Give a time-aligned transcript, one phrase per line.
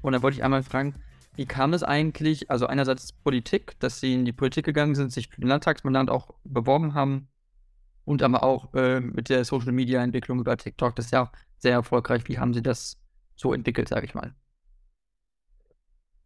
[0.02, 0.94] Und da wollte ich einmal fragen,
[1.36, 5.28] wie kam es eigentlich, also einerseits Politik, dass sie in die Politik gegangen sind, sich
[5.28, 7.28] für den Landtagsmandat auch beworben haben
[8.04, 11.32] und aber auch äh, mit der Social Media Entwicklung über TikTok, das ist ja auch
[11.58, 12.22] sehr erfolgreich.
[12.28, 13.00] Wie haben sie das
[13.34, 14.34] so entwickelt, sage ich mal?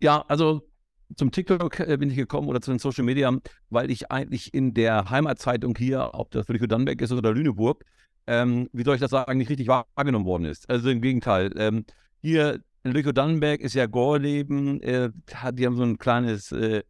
[0.00, 0.68] Ja, also
[1.16, 3.32] zum TikTok äh, bin ich gekommen oder zu den Social Media,
[3.70, 7.84] weil ich eigentlich in der Heimatzeitung hier, ob das Lüneburg ist oder Lüneburg,
[8.26, 10.68] ähm, wie soll ich das sagen, nicht richtig wahrgenommen worden ist.
[10.68, 11.52] Also im Gegenteil.
[11.56, 11.84] Ähm,
[12.20, 12.60] hier
[12.92, 15.10] Lüchow Dannenberg ist ja Gorleben, äh,
[15.52, 16.82] die haben so ein kleines äh,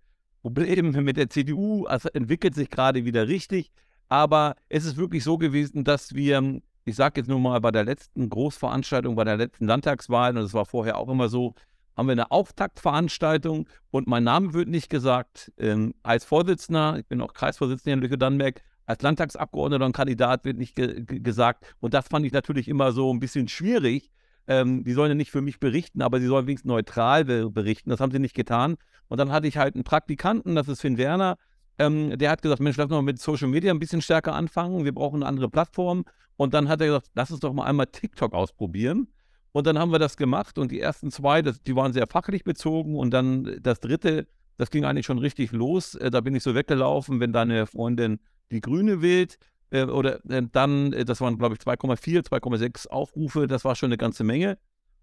[0.42, 3.70] Problem mit der CDU, also entwickelt sich gerade wieder richtig.
[4.08, 7.84] Aber es ist wirklich so gewesen, dass wir, ich sage jetzt nur mal, bei der
[7.84, 11.54] letzten Großveranstaltung, bei der letzten Landtagswahl, und das war vorher auch immer so,
[11.96, 15.52] haben wir eine Auftaktveranstaltung und mein Name wird nicht gesagt.
[15.58, 20.74] Ähm, als Vorsitzender, ich bin auch Kreisvorsitzender in Lüchow-Dannenberg, als Landtagsabgeordneter und Kandidat wird nicht
[20.74, 21.74] ge gesagt.
[21.80, 24.10] Und das fand ich natürlich immer so ein bisschen schwierig,
[24.48, 27.90] ähm, die sollen ja nicht für mich berichten, aber sie sollen wenigstens neutral berichten.
[27.90, 28.76] Das haben sie nicht getan.
[29.06, 31.36] Und dann hatte ich halt einen Praktikanten, das ist Finn Werner,
[31.78, 34.92] ähm, der hat gesagt, Mensch, lass mal mit Social Media ein bisschen stärker anfangen, wir
[34.92, 36.04] brauchen eine andere Plattform.
[36.36, 39.08] Und dann hat er gesagt, lass uns doch mal einmal TikTok ausprobieren.
[39.52, 42.44] Und dann haben wir das gemacht und die ersten zwei, das, die waren sehr fachlich
[42.44, 44.26] bezogen und dann das dritte,
[44.56, 45.94] das ging eigentlich schon richtig los.
[45.94, 48.20] Äh, da bin ich so weggelaufen, wenn deine Freundin
[48.50, 49.38] die Grüne wählt
[49.70, 53.88] äh, oder äh, dann, äh, das waren glaube ich 2,4, 2,6 Aufrufe, das war schon
[53.88, 54.58] eine ganze Menge.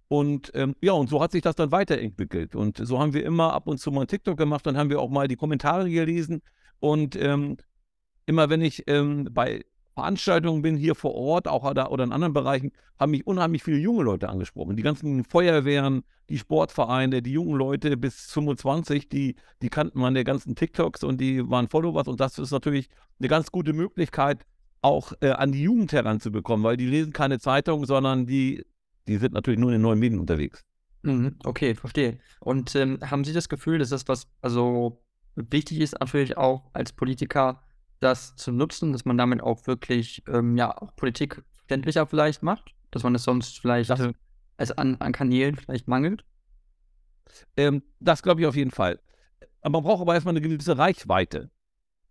[0.07, 2.55] Und ähm, ja, und so hat sich das dann weiterentwickelt.
[2.55, 4.99] Und so haben wir immer ab und zu mal ein TikTok gemacht, dann haben wir
[4.99, 6.41] auch mal die Kommentare gelesen.
[6.79, 7.57] Und ähm,
[8.25, 9.65] immer wenn ich ähm, bei
[9.95, 13.77] Veranstaltungen bin, hier vor Ort, auch oder, oder in anderen Bereichen, haben mich unheimlich viele
[13.77, 14.75] junge Leute angesprochen.
[14.75, 20.55] Die ganzen Feuerwehren, die Sportvereine, die jungen Leute bis 25, die, die kannten meine ganzen
[20.55, 22.07] TikToks und die waren Followers.
[22.07, 22.89] Und das ist natürlich
[23.19, 24.45] eine ganz gute Möglichkeit,
[24.85, 28.63] auch äh, an die Jugend heranzubekommen, weil die lesen keine Zeitung, sondern die,
[29.07, 30.63] die sind natürlich nur in den neuen Medien unterwegs.
[31.01, 32.19] Mhm, okay, verstehe.
[32.39, 35.03] Und ähm, haben Sie das Gefühl, dass das was, also
[35.35, 37.63] wichtig ist natürlich auch als Politiker,
[37.99, 42.75] das zu nutzen, dass man damit auch wirklich, ähm, ja, auch Politik verständlicher vielleicht macht,
[42.91, 44.09] dass man es sonst vielleicht das,
[44.57, 46.23] als an, an Kanälen vielleicht mangelt?
[47.57, 48.99] Ähm, das glaube ich auf jeden Fall.
[49.63, 51.49] Man braucht aber erstmal eine gewisse Reichweite.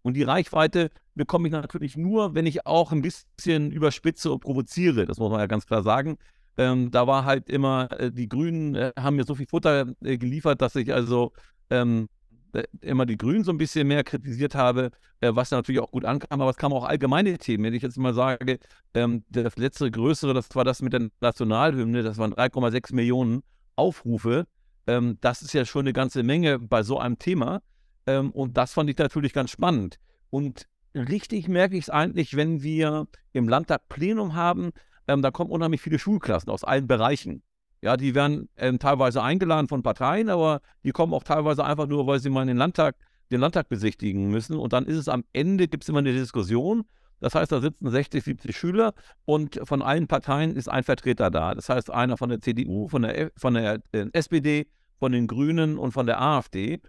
[0.05, 5.07] Und die Reichweite bekomme ich natürlich nur, wenn ich auch ein bisschen überspitze und provoziere.
[5.07, 6.19] Das muss man ja ganz klar sagen.
[6.59, 10.19] Ähm, da war halt immer, äh, die Grünen äh, haben mir so viel Futter äh,
[10.19, 11.33] geliefert, dass ich also
[11.71, 12.09] ähm,
[12.53, 14.91] äh, immer die Grünen so ein bisschen mehr kritisiert habe,
[15.21, 17.65] äh, was natürlich auch gut ankam, aber es kamen auch allgemeine Themen.
[17.65, 18.59] Wenn ich jetzt mal sage,
[18.93, 23.43] ähm, das letzte größere, das war das mit der Nationalhymne, das waren 3,6 Millionen
[23.75, 24.47] Aufrufe.
[24.87, 27.62] Ähm, das ist ja schon eine ganze Menge bei so einem Thema.
[28.06, 29.99] Ähm, und das fand ich natürlich ganz spannend.
[30.31, 34.73] Und richtig merke ich es eigentlich, wenn wir im Landtag Plenum haben,
[35.09, 37.43] ähm, da kommen unheimlich viele Schulklassen aus allen Bereichen.
[37.83, 42.06] Ja, die werden ähm, teilweise eingeladen von Parteien, aber die kommen auch teilweise einfach nur,
[42.06, 42.97] weil sie mal den Landtag,
[43.31, 44.57] den Landtag besichtigen müssen.
[44.57, 46.85] Und dann ist es am Ende, gibt es immer eine Diskussion.
[47.21, 51.55] Das heißt, da sitzen 60, 70 Schüler und von allen Parteien ist ein Vertreter da.
[51.55, 54.67] Das heißt, einer von der CDU, von der, von der äh, SPD,
[54.99, 56.81] von den Grünen und von der AfD.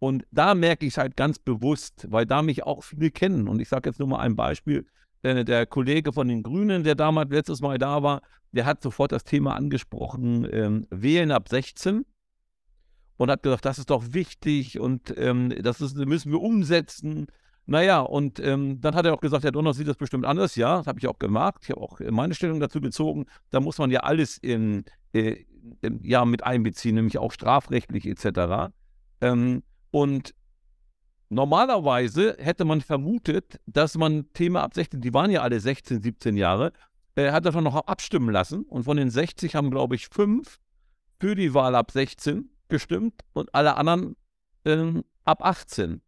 [0.00, 3.46] Und da merke ich es halt ganz bewusst, weil da mich auch viele kennen.
[3.46, 4.86] Und ich sage jetzt nur mal ein Beispiel.
[5.22, 9.12] Äh, der Kollege von den Grünen, der damals letztes Mal da war, der hat sofort
[9.12, 12.06] das Thema angesprochen, ähm, wählen ab 16
[13.18, 17.26] und hat gesagt, das ist doch wichtig und ähm, das ist, müssen wir umsetzen.
[17.66, 20.56] Naja, und ähm, dann hat er auch gesagt, Herr Donner sieht das bestimmt anders.
[20.56, 21.60] Ja, das habe ich auch gemacht.
[21.64, 23.26] Ich habe auch meine Stellung dazu bezogen.
[23.50, 25.44] Da muss man ja alles in, äh,
[26.00, 28.72] ja, mit einbeziehen, nämlich auch strafrechtlich etc.
[29.20, 30.34] Ähm, und
[31.28, 36.36] normalerweise hätte man vermutet, dass man Thema ab 16, die waren ja alle 16, 17
[36.36, 36.72] Jahre,
[37.14, 38.64] äh, hat davon noch abstimmen lassen.
[38.64, 40.58] Und von den 60 haben, glaube ich, fünf
[41.18, 44.16] für die Wahl ab 16 gestimmt und alle anderen
[44.64, 46.00] ähm, ab 18.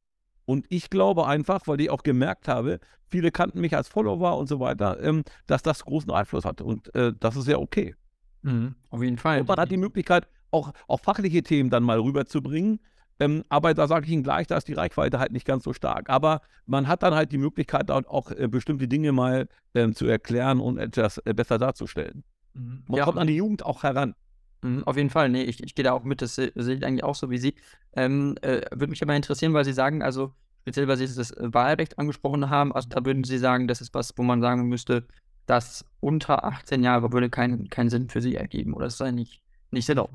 [0.45, 4.49] Und ich glaube einfach, weil ich auch gemerkt habe, viele kannten mich als Follower und
[4.49, 6.61] so weiter, ähm, dass das großen Einfluss hat.
[6.61, 7.95] Und äh, das ist ja okay.
[8.43, 9.41] Mhm, auf jeden Fall.
[9.41, 12.81] Und man hat die Möglichkeit, auch, auch fachliche Themen dann mal rüberzubringen.
[13.23, 15.73] Ähm, aber da sage ich Ihnen gleich, da ist die Reichweite halt nicht ganz so
[15.73, 16.11] stark.
[16.11, 20.59] Aber man hat dann halt die Möglichkeit, auch äh, bestimmte Dinge mal ähm, zu erklären
[20.59, 22.25] und etwas äh, besser darzustellen.
[22.55, 22.83] Mhm.
[22.89, 24.15] Man ja, kommt an die Jugend auch heran.
[24.63, 27.05] Mhm, auf jeden Fall, nee, ich, ich gehe da auch mit, das sehe ich eigentlich
[27.05, 27.55] auch so wie Sie.
[27.95, 30.33] Ähm, äh, würde mich aber interessieren, weil Sie sagen, also
[30.63, 34.13] speziell, weil Sie das Wahlrecht angesprochen haben, also da würden Sie sagen, das ist was,
[34.17, 35.07] wo man sagen müsste,
[35.47, 39.43] dass unter 18 Jahre würde keinen kein Sinn für Sie ergeben oder ist das nicht,
[39.71, 40.09] nicht sinnvoll?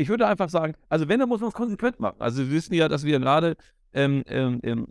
[0.00, 2.16] Ich würde einfach sagen, also wenn, dann muss man es konsequent machen.
[2.20, 3.56] Also wir wissen ja, dass wir gerade
[3.92, 4.86] ähm, ähm, ähm,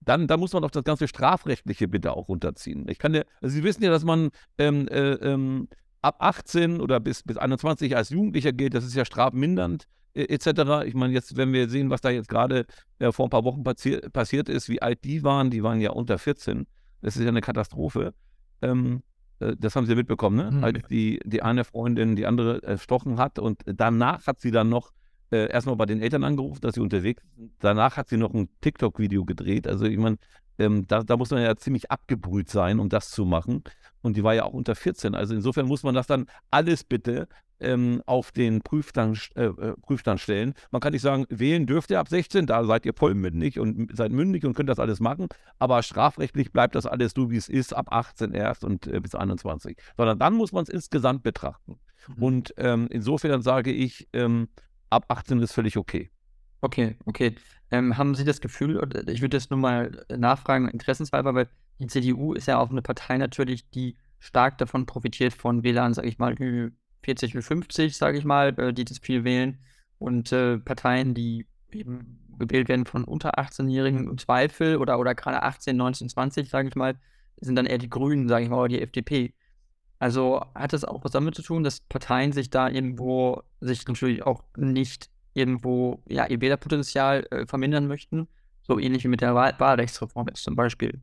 [0.00, 2.88] dann, dann muss man doch das ganze Strafrechtliche bitte auch runterziehen.
[2.88, 5.68] Ich kann ja, also Sie wissen ja, dass man ähm, äh, ähm,
[6.02, 10.86] ab 18 oder bis, bis 21 als Jugendlicher gilt, das ist ja strafmindernd äh, etc.
[10.86, 12.66] Ich meine, jetzt, wenn wir sehen, was da jetzt gerade
[13.00, 15.90] äh, vor ein paar Wochen passi passiert ist, wie alt die waren, die waren ja
[15.90, 16.68] unter 14.
[17.02, 18.14] Das ist ja eine Katastrophe.
[18.62, 20.50] Ähm, äh, das haben Sie mitbekommen, ne?
[20.50, 20.64] Mhm.
[20.64, 24.92] Als die, die eine Freundin die andere erstochen hat und danach hat sie dann noch
[25.30, 27.52] äh, erstmal bei den Eltern angerufen, dass sie unterwegs sind.
[27.60, 29.66] Danach hat sie noch ein TikTok-Video gedreht.
[29.66, 30.16] Also ich meine,
[30.58, 33.62] ähm, da, da, muss man ja ziemlich abgebrüht sein, um das zu machen.
[34.06, 35.16] Und die war ja auch unter 14.
[35.16, 37.26] Also insofern muss man das dann alles bitte
[37.58, 40.54] ähm, auf den Prüfstand, äh, äh, Prüfstand stellen.
[40.70, 44.12] Man kann nicht sagen, wählen dürft ihr ab 16, da seid ihr vollmündig und seid
[44.12, 45.26] mündig und könnt das alles machen.
[45.58, 49.16] Aber strafrechtlich bleibt das alles so, wie es ist, ab 18 erst und äh, bis
[49.16, 49.76] 21.
[49.96, 51.80] Sondern dann muss man es insgesamt betrachten.
[52.06, 52.22] Mhm.
[52.22, 54.46] Und ähm, insofern sage ich, ähm,
[54.88, 56.12] ab 18 ist völlig okay.
[56.60, 57.34] Okay, okay.
[57.72, 62.32] Ähm, haben Sie das Gefühl, ich würde das nur mal nachfragen, interessenshalber, weil die CDU
[62.32, 66.34] ist ja auch eine Partei natürlich, die stark davon profitiert von WLAN, sage ich mal,
[66.34, 66.72] Ü40,
[67.04, 69.58] Ü50, sage ich mal, äh, die das viel wählen.
[69.98, 75.42] Und äh, Parteien, die eben gewählt werden von unter 18-Jährigen im Zweifel oder, oder gerade
[75.42, 76.96] 18, 19, 20, sage ich mal,
[77.40, 79.34] sind dann eher die Grünen, sage ich mal, oder die FDP.
[79.98, 84.22] Also hat das auch was damit zu tun, dass Parteien sich da irgendwo sich natürlich
[84.24, 88.28] auch nicht irgendwo ja, ihr Wählerpotenzial äh, vermindern möchten,
[88.62, 91.00] so ähnlich wie mit der Wahl Wahlrechtsreform jetzt zum Beispiel.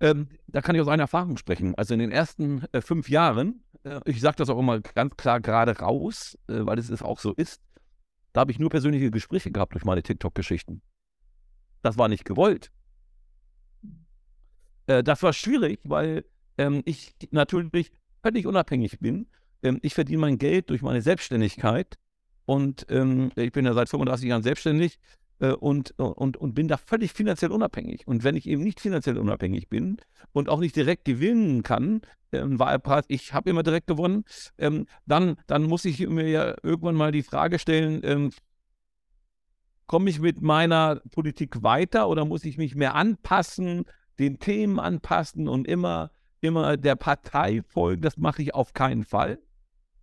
[0.00, 1.74] Ähm, da kann ich aus einer Erfahrung sprechen.
[1.74, 5.40] Also in den ersten äh, fünf Jahren, äh, ich sage das auch immer ganz klar
[5.40, 7.62] gerade raus, äh, weil es auch so ist,
[8.32, 10.82] da habe ich nur persönliche Gespräche gehabt durch meine TikTok-Geschichten.
[11.82, 12.70] Das war nicht gewollt.
[14.86, 16.24] Äh, das war schwierig, weil
[16.58, 17.92] ähm, ich natürlich
[18.22, 19.28] völlig unabhängig bin.
[19.62, 21.96] Ähm, ich verdiene mein Geld durch meine Selbstständigkeit
[22.44, 24.98] und ähm, ich bin ja seit 35 Jahren selbstständig
[25.38, 28.06] und, und, und bin da völlig finanziell unabhängig.
[28.06, 29.98] Und wenn ich eben nicht finanziell unabhängig bin
[30.32, 32.00] und auch nicht direkt gewinnen kann,
[32.32, 34.24] ähm, Wahlpreis, ich habe immer direkt gewonnen,
[34.58, 38.30] ähm, dann, dann muss ich mir ja irgendwann mal die Frage stellen, ähm,
[39.86, 43.84] komme ich mit meiner Politik weiter oder muss ich mich mehr anpassen,
[44.18, 48.02] den Themen anpassen und immer, immer der Partei folgen?
[48.02, 49.38] Das mache ich auf keinen Fall.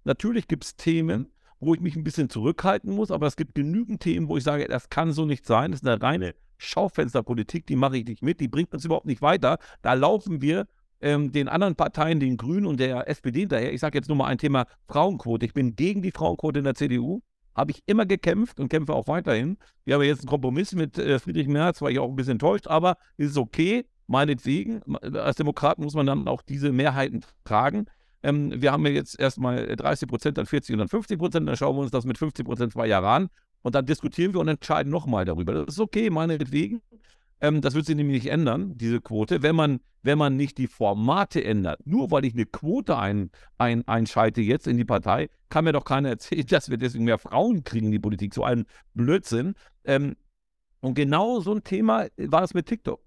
[0.04, 1.32] Natürlich gibt es Themen,
[1.66, 4.68] wo ich mich ein bisschen zurückhalten muss, aber es gibt genügend Themen, wo ich sage,
[4.68, 5.72] das kann so nicht sein.
[5.72, 9.22] Das ist eine reine Schaufensterpolitik, die mache ich nicht mit, die bringt uns überhaupt nicht
[9.22, 9.58] weiter.
[9.82, 10.68] Da laufen wir
[11.02, 13.74] ähm, den anderen Parteien, den Grünen und der SPD hinterher.
[13.74, 15.46] Ich sage jetzt nur mal ein Thema Frauenquote.
[15.46, 17.22] Ich bin gegen die Frauenquote in der CDU.
[17.56, 19.58] Habe ich immer gekämpft und kämpfe auch weiterhin.
[19.86, 22.68] Wir haben jetzt einen Kompromiss mit äh, Friedrich Merz, war ich auch ein bisschen enttäuscht,
[22.68, 24.82] aber es ist okay, meinetwegen.
[25.14, 27.86] Als Demokrat muss man dann auch diese Mehrheiten tragen.
[28.24, 31.48] Ähm, wir haben ja jetzt erstmal 30 Prozent, dann 40 und dann 50 Prozent.
[31.48, 33.30] Dann schauen wir uns das mit 50 Prozent zwei Jahre an.
[33.62, 35.54] Und dann diskutieren wir und entscheiden nochmal darüber.
[35.54, 36.82] Das ist okay, meinetwegen.
[37.44, 40.68] Ähm, das wird sich nämlich nicht ändern, diese Quote, wenn man, wenn man nicht die
[40.68, 41.86] Formate ändert.
[41.86, 45.84] Nur weil ich eine Quote ein, ein, einschalte jetzt in die Partei, kann mir doch
[45.84, 48.34] keiner erzählen, dass wir deswegen mehr Frauen kriegen in die Politik.
[48.34, 49.56] So ein Blödsinn.
[49.84, 50.16] Ähm,
[50.80, 53.02] und genau so ein Thema war es mit TikTok.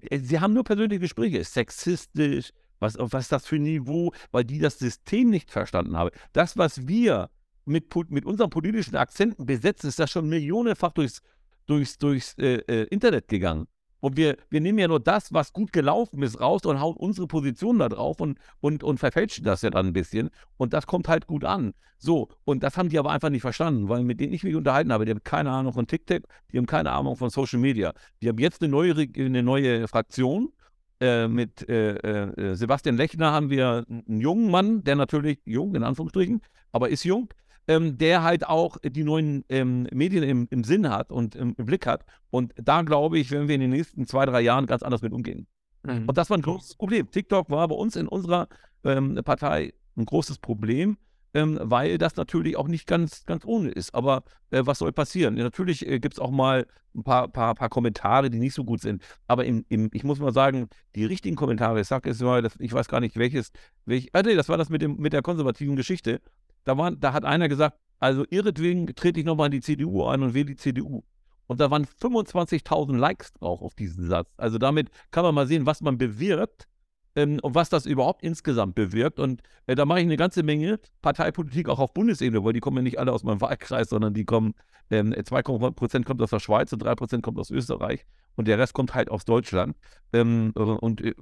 [0.00, 4.44] Äh, sie haben nur persönliche Gespräche, sexistisch, was, was ist das für ein Niveau, weil
[4.44, 6.10] die das System nicht verstanden haben.
[6.32, 7.30] Das, was wir
[7.64, 11.22] mit, mit unseren politischen Akzenten besetzen, ist das schon millionenfach durchs,
[11.66, 13.66] durchs, durchs äh, äh, Internet gegangen.
[14.00, 17.26] Und wir, wir nehmen ja nur das, was gut gelaufen ist, raus und hauen unsere
[17.26, 20.30] Position da drauf und, und, und verfälschen das ja dann ein bisschen.
[20.56, 21.74] Und das kommt halt gut an.
[21.98, 24.92] So, und das haben die aber einfach nicht verstanden, weil mit denen ich mich unterhalten
[24.92, 27.92] habe, die haben keine Ahnung von TikTok, die haben keine Ahnung von Social Media.
[28.22, 30.52] Die haben jetzt eine neue, eine neue Fraktion.
[31.00, 35.84] Äh, mit äh, äh, Sebastian Lechner haben wir einen jungen Mann, der natürlich jung in
[35.84, 36.40] Anführungsstrichen,
[36.72, 37.28] aber ist jung,
[37.68, 41.66] ähm, der halt auch die neuen ähm, Medien im, im, Sinn hat und im, im,
[41.66, 42.04] Blick hat.
[42.30, 45.12] Und da glaube ich, werden wir in den nächsten zwei, drei Jahren ganz anders mit
[45.12, 45.46] umgehen.
[45.84, 46.08] Mhm.
[46.08, 47.08] Und das war ein großes Problem.
[47.08, 48.48] TikTok war bei uns in unserer
[48.82, 50.96] ähm, Partei ein großes Problem.
[51.34, 53.94] Ähm, weil das natürlich auch nicht ganz, ganz ohne ist.
[53.94, 55.34] Aber äh, was soll passieren?
[55.34, 58.80] Natürlich äh, gibt es auch mal ein paar, paar, paar Kommentare, die nicht so gut
[58.80, 59.02] sind.
[59.26, 62.54] Aber im, im, ich muss mal sagen, die richtigen Kommentare, ich sage jetzt mal, das,
[62.58, 63.50] ich weiß gar nicht welches,
[63.84, 66.20] welch, ah, nee, das war das mit, dem, mit der konservativen Geschichte.
[66.64, 70.22] Da, war, da hat einer gesagt, also ihretwegen trete ich nochmal in die CDU ein
[70.22, 71.02] und wähle die CDU.
[71.46, 74.28] Und da waren 25.000 Likes drauf auf diesen Satz.
[74.36, 76.68] Also damit kann man mal sehen, was man bewirkt
[77.18, 79.18] ähm, und was das überhaupt insgesamt bewirkt.
[79.18, 82.76] Und äh, da mache ich eine ganze Menge Parteipolitik auch auf Bundesebene, weil die kommen
[82.76, 84.54] ja nicht alle aus meinem Wahlkreis, sondern die kommen,
[84.90, 88.06] ähm, 2% kommt aus der Schweiz und 3% kommt aus Österreich
[88.36, 89.76] und der Rest kommt halt aus Deutschland.
[90.12, 91.14] Ähm, und äh,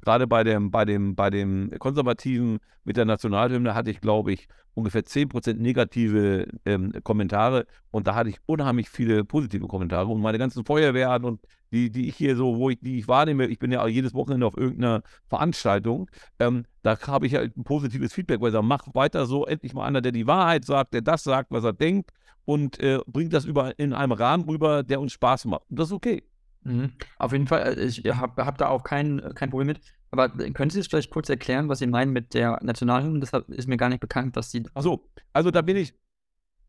[0.00, 4.48] gerade bei dem, bei dem, bei dem Konservativen mit der Nationalhymne hatte ich, glaube ich,
[4.74, 10.38] ungefähr 10% negative ähm, Kommentare und da hatte ich unheimlich viele positive Kommentare und meine
[10.38, 11.40] ganzen Feuerwehren und
[11.72, 14.46] die, die ich hier so, wo ich, die ich wahrnehme, ich bin ja jedes Wochenende
[14.46, 18.86] auf irgendeiner Veranstaltung, ähm, da habe ich halt ein positives Feedback, weil ich sage, mach
[18.94, 22.10] weiter so, endlich mal einer, der die Wahrheit sagt, der das sagt, was er denkt
[22.44, 25.64] und äh, bringt das über in einem Rahmen rüber, der uns Spaß macht.
[25.70, 26.22] Und das ist okay.
[26.66, 26.92] Mhm.
[27.18, 29.80] Auf jeden Fall, äh, ich habe hab da auch kein, kein Problem mit.
[30.10, 33.20] Aber können Sie es vielleicht kurz erklären, was Sie meinen mit der Nationalhymne?
[33.20, 34.64] Das ist mir gar nicht bekannt, dass Sie.
[34.74, 35.94] Achso, also da bin ich,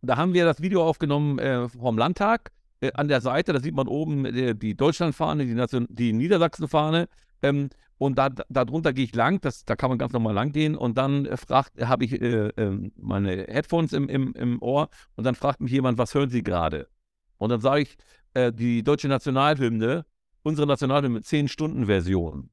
[0.02, 2.52] da haben wir das Video aufgenommen äh, vom Landtag.
[2.80, 7.08] Äh, an der Seite, da sieht man oben äh, die Deutschlandfahne, die, Nation die Niedersachsenfahne.
[7.42, 10.76] Ähm, und da, darunter gehe ich lang, das, da kann man ganz normal lang gehen.
[10.76, 11.38] Und dann äh,
[11.82, 15.98] habe ich äh, ähm, meine Headphones im, im, im Ohr und dann fragt mich jemand,
[15.98, 16.88] was hören Sie gerade?
[17.38, 17.98] Und dann sage ich,
[18.38, 20.06] äh, die deutsche Nationalhymne,
[20.44, 22.50] unsere Nationalhymne, 10-Stunden-Version.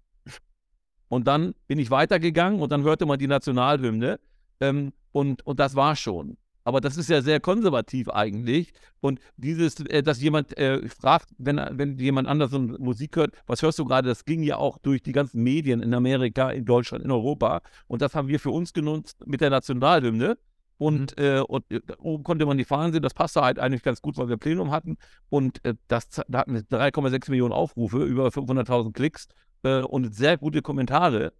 [1.09, 4.19] Und dann bin ich weitergegangen und dann hörte man die Nationalhymne
[4.61, 6.39] ähm, und, und das war schon.
[6.67, 8.73] Aber das ist ja sehr konservativ eigentlich.
[9.01, 13.79] Und dieses, äh, dass jemand äh, fragt, wenn, wenn jemand anders Musik hört, was hörst
[13.79, 17.11] du gerade, das ging ja auch durch die ganzen Medien in Amerika, in Deutschland, in
[17.11, 17.61] Europa.
[17.87, 20.39] Und das haben wir für uns genutzt mit der Nationalhymne.
[20.79, 21.25] Und, mhm.
[21.25, 23.03] äh, und äh, oben konnte man die Fahnen sehen.
[23.03, 24.97] Das passte halt eigentlich ganz gut, weil wir Plenum hatten.
[25.29, 29.29] Und äh, das, da hatten wir 3,6 Millionen Aufrufe, über 500.000 Klicks
[29.63, 31.33] äh, und sehr gute Kommentare.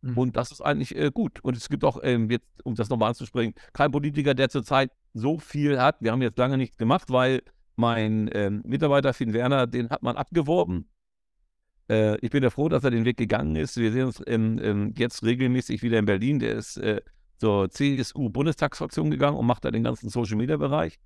[0.00, 0.16] Mhm.
[0.16, 1.40] Und das ist eigentlich äh, gut.
[1.42, 5.38] Und es gibt auch, ähm, jetzt, um das nochmal anzusprechen, kein Politiker, der zurzeit so
[5.38, 5.96] viel hat.
[6.00, 7.42] Wir haben jetzt lange nichts gemacht, weil
[7.76, 10.88] mein ähm, Mitarbeiter Finn Werner, den hat man abgeworben.
[12.20, 13.78] Ich bin ja froh, dass er den Weg gegangen ist.
[13.78, 16.38] Wir sehen uns ähm, ähm, jetzt regelmäßig wieder in Berlin.
[16.38, 16.78] Der ist
[17.38, 20.98] zur CSU-Bundestagsfraktion gegangen und macht da den ganzen Social-Media-Bereich.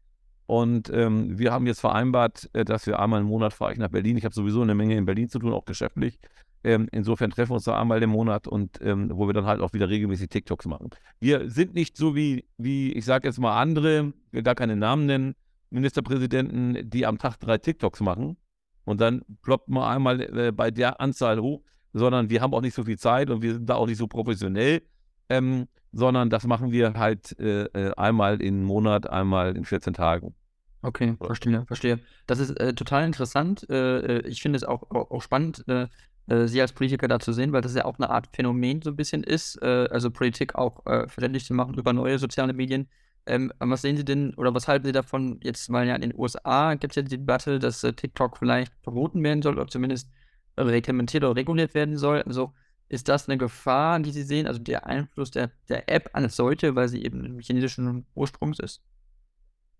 [0.46, 3.88] Und ähm, wir haben jetzt vereinbart, äh, dass wir einmal im Monat fahre ich nach
[3.88, 4.16] Berlin.
[4.16, 6.18] Ich habe sowieso eine Menge in Berlin zu tun, auch geschäftlich.
[6.64, 9.60] Ähm, insofern treffen wir uns da einmal im Monat und ähm, wo wir dann halt
[9.60, 10.90] auch wieder regelmäßig TikToks machen.
[11.18, 15.06] Wir sind nicht so wie, wie ich sage jetzt mal andere, will gar keine Namen
[15.06, 15.34] nennen,
[15.70, 18.36] Ministerpräsidenten, die am Tag drei TikToks machen
[18.84, 21.62] und dann ploppt man einmal äh, bei der Anzahl hoch,
[21.92, 24.06] sondern wir haben auch nicht so viel Zeit und wir sind da auch nicht so
[24.06, 24.82] professionell
[25.28, 30.34] ähm, sondern das machen wir halt äh, äh einmal im Monat, einmal in 14 Tagen.
[30.82, 32.00] Okay, verstehe, verstehe.
[32.26, 33.68] Das ist äh, total interessant.
[33.70, 35.86] Äh, äh ich finde es auch, auch, spannend, äh,
[36.28, 38.96] Sie als Politiker da zu sehen, weil das ja auch eine Art Phänomen so ein
[38.96, 42.88] bisschen ist, also Politik auch verständlich zu machen über neue soziale Medien.
[43.26, 46.14] Ähm, was sehen Sie denn oder was halten Sie davon, jetzt mal ja in den
[46.16, 50.10] USA gibt es ja die Debatte, dass TikTok vielleicht verboten werden soll oder zumindest
[50.56, 52.22] reglementiert oder reguliert werden soll.
[52.22, 52.52] Also
[52.92, 56.74] ist das eine Gefahr, die Sie sehen, also der Einfluss der, der App als solche,
[56.74, 58.82] weil sie eben chinesischen Ursprungs ist?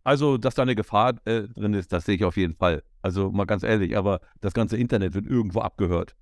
[0.03, 2.83] Also, dass da eine Gefahr äh, drin ist, das sehe ich auf jeden Fall.
[3.03, 6.17] Also mal ganz ehrlich, aber das ganze Internet wird irgendwo abgehört.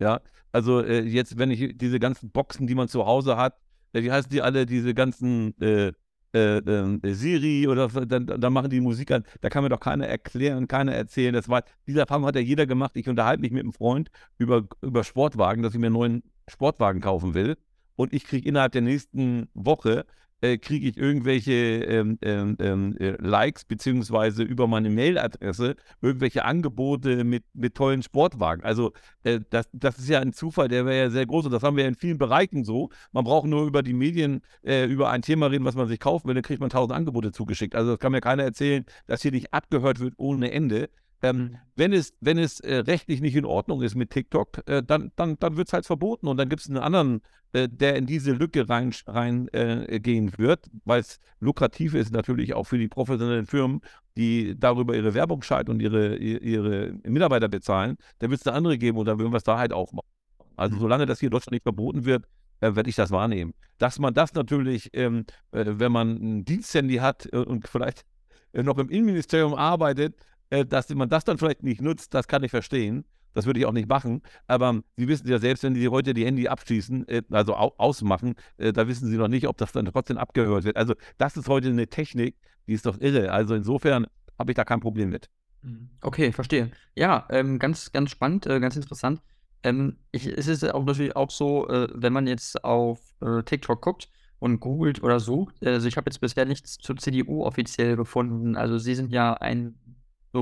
[0.00, 3.54] Ja, also äh, jetzt, wenn ich diese ganzen Boxen, die man zu Hause hat,
[3.92, 5.92] äh, wie heißen die alle, diese ganzen äh,
[6.32, 9.24] äh, ähm, Siri oder dann, dann, machen die Musik an.
[9.40, 11.32] Da kann mir doch keiner erklären, keiner erzählen.
[11.32, 12.92] Das war, diese Erfahrung hat ja jeder gemacht.
[12.94, 17.00] Ich unterhalte mich mit einem Freund über, über Sportwagen, dass ich mir einen neuen Sportwagen
[17.00, 17.56] kaufen will.
[17.96, 20.04] Und ich kriege innerhalb der nächsten Woche
[20.40, 27.24] äh, kriege ich irgendwelche ähm, ähm, ähm, äh, Likes beziehungsweise über meine Mailadresse irgendwelche Angebote
[27.24, 28.62] mit, mit tollen Sportwagen.
[28.64, 31.62] Also äh, das, das ist ja ein Zufall, der wäre ja sehr groß und das
[31.62, 32.90] haben wir in vielen Bereichen so.
[33.12, 36.28] Man braucht nur über die Medien äh, über ein Thema reden, was man sich kaufen
[36.28, 37.74] will, dann kriegt man tausend Angebote zugeschickt.
[37.74, 40.88] Also das kann mir keiner erzählen, dass hier nicht abgehört wird ohne Ende.
[41.22, 41.56] Ähm, mhm.
[41.76, 45.38] wenn es, wenn es äh, rechtlich nicht in Ordnung ist mit TikTok, äh, dann, dann,
[45.38, 48.32] dann wird es halt verboten und dann gibt es einen anderen, äh, der in diese
[48.32, 53.80] Lücke reingehen rein, äh, wird, weil es lukrativ ist natürlich auch für die professionellen Firmen,
[54.16, 57.96] die darüber ihre Werbung schalten und ihre, ihre Mitarbeiter bezahlen.
[58.18, 60.08] Dann wird es eine andere geben und dann würden wir es da halt auch machen.
[60.56, 60.80] Also mhm.
[60.80, 62.26] solange das hier in Deutschland nicht verboten wird,
[62.60, 63.54] äh, werde ich das wahrnehmen.
[63.78, 68.04] Dass man das natürlich, ähm, äh, wenn man ein Diensthandy hat und vielleicht
[68.52, 70.16] noch im Innenministerium arbeitet,
[70.50, 73.04] dass man das dann vielleicht nicht nutzt, das kann ich verstehen.
[73.36, 74.22] Das würde ich auch nicht machen.
[74.46, 78.72] Aber Sie wissen ja selbst, wenn Sie heute die Handy abschließen, äh, also ausmachen, äh,
[78.72, 80.76] da wissen Sie noch nicht, ob das dann trotzdem abgehört wird.
[80.76, 82.36] Also das ist heute eine Technik,
[82.66, 83.30] die ist doch irre.
[83.30, 84.06] Also insofern
[84.38, 85.28] habe ich da kein Problem mit.
[85.60, 85.90] Mhm.
[86.00, 86.70] Okay, verstehe.
[86.94, 89.20] Ja, ähm, ganz, ganz spannend, äh, ganz interessant.
[89.62, 93.82] Ähm, ich, es ist auch natürlich auch so, äh, wenn man jetzt auf äh, TikTok
[93.82, 98.56] guckt und googelt oder sucht, also ich habe jetzt bisher nichts zur CDU offiziell gefunden.
[98.56, 99.78] Also Sie sind ja ein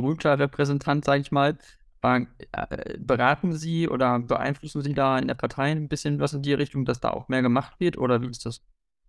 [0.01, 1.57] berühmter Repräsentant, sage ich mal.
[2.03, 2.27] Äh,
[2.99, 6.85] beraten Sie oder beeinflussen Sie da in der Partei ein bisschen was in die Richtung,
[6.85, 8.61] dass da auch mehr gemacht wird oder wie ist das?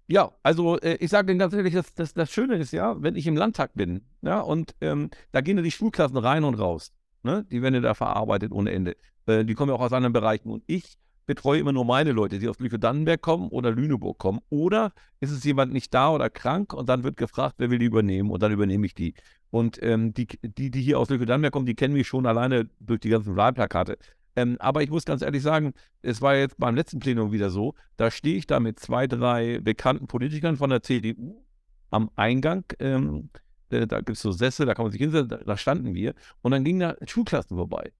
[0.07, 3.15] Ja, also äh, ich sage Ihnen ganz ehrlich, das, das, das Schöne ist ja, wenn
[3.15, 6.93] ich im Landtag bin, ja, und ähm, da gehen ja die Schulklassen rein und raus.
[7.23, 7.43] Ne?
[7.51, 8.95] Die werden ja da verarbeitet ohne Ende.
[9.25, 10.51] Äh, die kommen ja auch aus anderen Bereichen.
[10.51, 14.41] Und ich betreue immer nur meine Leute, die aus Lüchow-Dannenberg kommen oder Lüneburg kommen.
[14.49, 17.87] Oder ist es jemand nicht da oder krank und dann wird gefragt, wer will die
[17.87, 19.15] übernehmen und dann übernehme ich die.
[19.55, 22.99] Und ähm, die, die, die hier aus Lüchow-Dannenberg kommen, die kennen mich schon alleine durch
[22.99, 23.97] die ganzen Wahlplakate.
[24.35, 27.73] Ähm, aber ich muss ganz ehrlich sagen, es war jetzt beim letzten Plenum wieder so,
[27.95, 31.41] da stehe ich da mit zwei, drei bekannten Politikern von der CDU
[31.89, 32.65] am Eingang.
[32.79, 33.29] Ähm,
[33.69, 36.15] äh, da gibt es so Sessel, da kann man sich hinsetzen, da, da standen wir.
[36.41, 37.93] Und dann gingen da Schulklassen vorbei.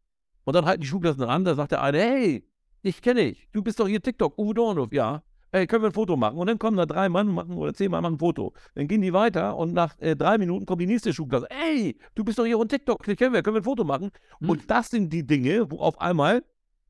[0.44, 2.46] Und dann halten die Schulklassen an, da sagt der eine, hey,
[2.82, 3.48] ich kenne dich.
[3.54, 4.38] Du bist doch hier TikTok.
[4.38, 4.92] Uwe Dornhof.
[4.92, 5.24] Ja.
[5.56, 6.38] Hey, können wir ein Foto machen?
[6.38, 8.52] Und dann kommen da drei Mann machen oder zehn Mann machen ein Foto.
[8.74, 11.48] Dann gehen die weiter und nach äh, drei Minuten kommt die nächste Schulklasse.
[11.50, 13.02] Ey, du bist doch hier on TikTok.
[13.04, 14.12] Kennen wir, können wir ein Foto machen?
[14.40, 14.50] Hm.
[14.50, 16.44] Und das sind die Dinge, wo auf einmal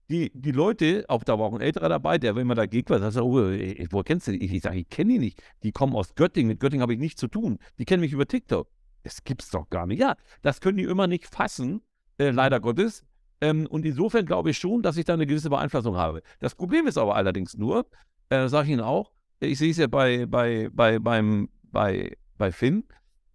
[0.09, 3.11] die, die Leute, auch da war auch ein älterer dabei, der, wenn man dagegen war,
[3.11, 4.43] sagt, oh, woher kennst du die?
[4.43, 5.43] Ich sage, ich kenne die nicht.
[5.61, 6.47] Die kommen aus Göttingen.
[6.47, 7.59] Mit Göttingen habe ich nichts zu tun.
[7.77, 8.67] Die kennen mich über TikTok.
[9.03, 9.99] Das gibt's doch gar nicht.
[9.99, 11.83] Ja, das können die immer nicht fassen,
[12.17, 13.05] äh, leider Gottes.
[13.41, 16.23] Ähm, und insofern glaube ich schon, dass ich da eine gewisse Beeinflussung habe.
[16.39, 17.85] Das Problem ist aber allerdings nur,
[18.29, 22.51] äh, sage ich Ihnen auch, ich sehe es ja bei, bei, bei, beim, bei, bei
[22.51, 22.85] Finn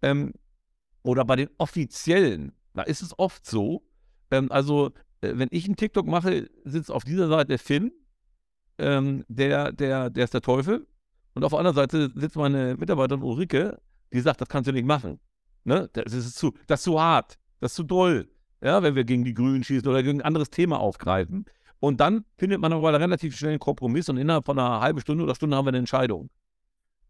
[0.01, 0.33] ähm,
[1.03, 3.83] oder bei den Offiziellen, da ist es oft so,
[4.31, 4.87] ähm, also
[5.21, 7.91] äh, wenn ich einen TikTok mache, sitzt auf dieser Seite Finn,
[8.77, 10.87] ähm, der, der, der ist der Teufel.
[11.33, 13.79] Und auf der anderen Seite sitzt meine Mitarbeiterin Ulrike,
[14.11, 15.19] die sagt, das kannst du nicht machen.
[15.63, 15.89] Ne?
[15.93, 18.27] Das, ist zu, das ist zu hart, das ist zu doll
[18.63, 21.45] ja, wenn wir gegen die Grünen schießen oder gegen ein anderes Thema aufgreifen.
[21.81, 25.23] Und dann findet man aber relativ schnell einen Kompromiss und innerhalb von einer halben Stunde
[25.23, 26.29] oder Stunde haben wir eine Entscheidung.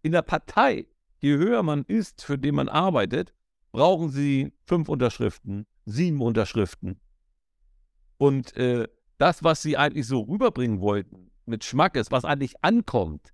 [0.01, 0.87] In der Partei,
[1.19, 3.33] je höher man ist, für den man arbeitet,
[3.73, 7.01] brauchen sie fünf Unterschriften, sieben Unterschriften.
[8.17, 13.33] Und äh, das, was sie eigentlich so rüberbringen wollten, mit Schmackes, was eigentlich ankommt,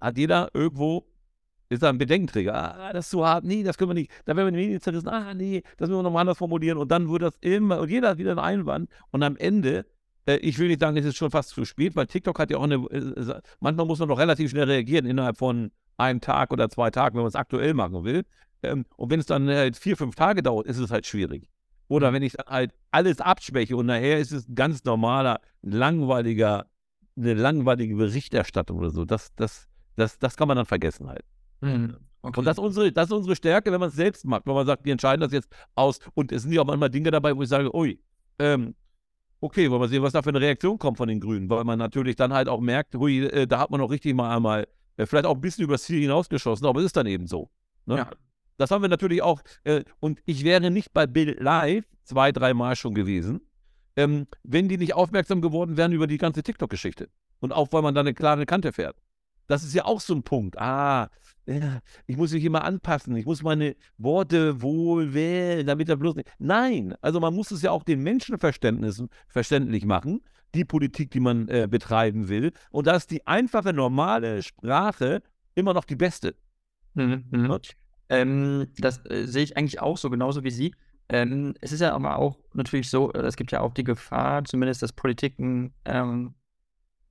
[0.00, 1.04] hat jeder irgendwo
[1.68, 2.54] ist da ein Bedenkenträger.
[2.54, 3.44] Ah, das ist zu hart.
[3.44, 4.12] Nee, das können wir nicht.
[4.24, 5.08] Da werden wir die Medien zerrissen.
[5.08, 6.78] Ah, nee, das müssen wir nochmal anders formulieren.
[6.78, 8.90] Und dann wird das immer, und jeder hat wieder einen Einwand.
[9.10, 9.86] Und am Ende,
[10.26, 12.64] ich will nicht sagen, es ist schon fast zu spät, weil TikTok hat ja auch
[12.64, 16.90] eine, äh, manchmal muss man doch relativ schnell reagieren innerhalb von einem Tag oder zwei
[16.90, 18.24] Tagen, wenn man es aktuell machen will.
[18.62, 21.48] Ähm, und wenn es dann halt vier, fünf Tage dauert, ist es halt schwierig.
[21.88, 22.14] Oder mhm.
[22.14, 26.66] wenn ich dann halt alles abschwäche und nachher ist es ein ganz normaler, langweiliger,
[27.16, 29.04] eine langweilige Berichterstattung oder so.
[29.04, 31.24] Das, das, das, das kann man dann vergessen halt.
[31.60, 31.96] Mhm.
[32.22, 32.40] Okay.
[32.40, 34.46] Und das ist, unsere, das ist unsere Stärke, wenn man es selbst macht.
[34.46, 35.98] Wenn man sagt, wir entscheiden das jetzt aus.
[36.14, 38.00] Und es sind ja auch manchmal Dinge dabei, wo ich sage, ui,
[38.38, 38.74] ähm,
[39.44, 41.50] okay, wollen wir sehen, was da für eine Reaktion kommt von den Grünen.
[41.50, 44.34] Weil man natürlich dann halt auch merkt, hui, äh, da hat man noch richtig mal
[44.34, 47.50] einmal, äh, vielleicht auch ein bisschen übers Ziel hinausgeschossen, aber es ist dann eben so.
[47.84, 47.98] Ne?
[47.98, 48.10] Ja.
[48.56, 49.42] Das haben wir natürlich auch.
[49.64, 53.42] Äh, und ich wäre nicht bei Bill Live zwei, dreimal schon gewesen,
[53.96, 57.10] ähm, wenn die nicht aufmerksam geworden wären über die ganze TikTok-Geschichte.
[57.40, 58.96] Und auch, weil man da eine klare Kante fährt.
[59.46, 60.58] Das ist ja auch so ein Punkt.
[60.58, 61.10] Ah,
[61.46, 66.16] ja, ich muss mich immer anpassen, ich muss meine Worte wohl wählen, damit er bloß
[66.16, 66.28] nicht.
[66.38, 70.22] Nein, also man muss es ja auch den Menschenverständnissen verständlich machen,
[70.54, 72.52] die Politik, die man äh, betreiben will.
[72.70, 75.22] Und da ist die einfache, normale Sprache
[75.54, 76.34] immer noch die beste.
[76.94, 77.58] Mhm, mhm.
[78.08, 80.74] Ähm, das äh, sehe ich eigentlich auch so, genauso wie Sie.
[81.08, 84.44] Ähm, es ist ja aber auch natürlich so, äh, es gibt ja auch die Gefahr,
[84.44, 86.34] zumindest, dass Politiken ähm,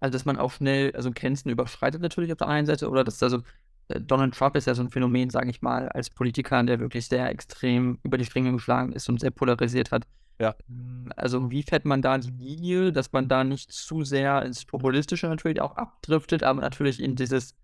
[0.04, 3.24] also, dass man auch schnell, also Grenzen überschreitet natürlich auf der einen Seite oder dass
[3.24, 3.42] also
[3.90, 7.30] Donald Trump ist ja so ein Phänomen, sage ich mal, als Politiker, der wirklich sehr
[7.30, 10.04] extrem über die Stränge geschlagen ist und sehr polarisiert hat.
[10.40, 10.56] Ja.
[10.68, 14.66] Hm, also wie fährt man da die Linie, dass man da nicht zu sehr ins
[14.66, 17.56] Populistische natürlich auch abdriftet, aber natürlich in dieses,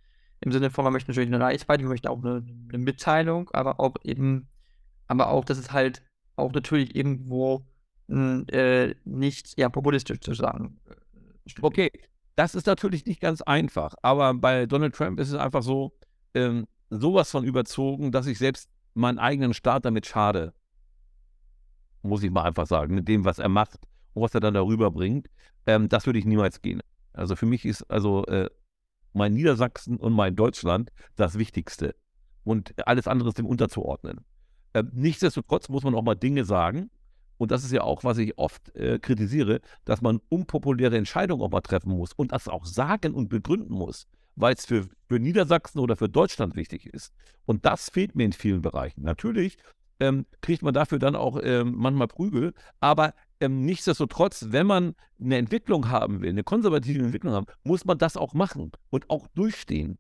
[0.42, 3.80] im Sinne von, man möchte natürlich eine Reichweite, man möchte auch eine, eine Mitteilung, aber
[3.80, 4.48] auch eben,
[5.08, 6.04] aber auch, dass es halt
[6.36, 7.66] auch natürlich irgendwo
[8.08, 10.80] hm, äh, nicht ja, populistisch zu sagen.
[10.88, 11.92] Äh, okay,
[12.36, 15.92] das ist natürlich nicht ganz einfach, aber bei Donald Trump ist es einfach so,
[16.34, 20.54] ähm, sowas von überzogen, dass ich selbst meinen eigenen Staat damit schade.
[22.02, 23.80] Muss ich mal einfach sagen, mit dem, was er macht
[24.14, 25.28] und was er dann darüber bringt.
[25.66, 26.82] Ähm, das würde ich niemals gehen.
[27.14, 28.50] Also für mich ist also äh,
[29.14, 31.96] mein Niedersachsen und mein Deutschland das Wichtigste.
[32.44, 34.22] Und alles andere ist dem unterzuordnen.
[34.74, 36.90] Ähm, nichtsdestotrotz muss man auch mal Dinge sagen.
[37.38, 41.52] Und das ist ja auch, was ich oft äh, kritisiere, dass man unpopuläre Entscheidungen auch
[41.52, 44.08] mal treffen muss und das auch sagen und begründen muss
[44.40, 47.14] weil es für, für Niedersachsen oder für Deutschland wichtig ist.
[47.46, 49.02] Und das fehlt mir in vielen Bereichen.
[49.02, 49.58] Natürlich
[50.00, 55.38] ähm, kriegt man dafür dann auch ähm, manchmal Prügel, aber ähm, nichtsdestotrotz, wenn man eine
[55.38, 59.98] Entwicklung haben will, eine konservative Entwicklung haben, muss man das auch machen und auch durchstehen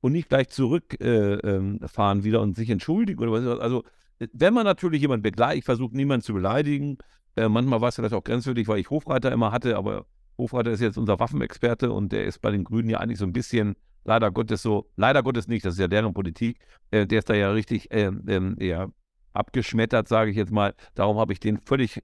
[0.00, 3.60] und nicht gleich zurückfahren äh, ähm, wieder und sich entschuldigen oder was.
[3.60, 3.84] Also,
[4.32, 6.96] wenn man natürlich jemanden begleitet, ich versuche niemanden zu beleidigen,
[7.36, 10.06] äh, manchmal war es vielleicht auch grenzwürdig, weil ich Hofreiter immer hatte, aber
[10.42, 13.32] Hofreiter ist jetzt unser Waffenexperte und der ist bei den Grünen ja eigentlich so ein
[13.32, 16.58] bisschen, leider Gottes so, leider Gottes nicht, das ist ja deren Politik,
[16.90, 18.88] äh, der ist da ja richtig äh, ähm, ja,
[19.32, 20.74] abgeschmettert, sage ich jetzt mal.
[20.94, 22.02] Darum habe ich den völlig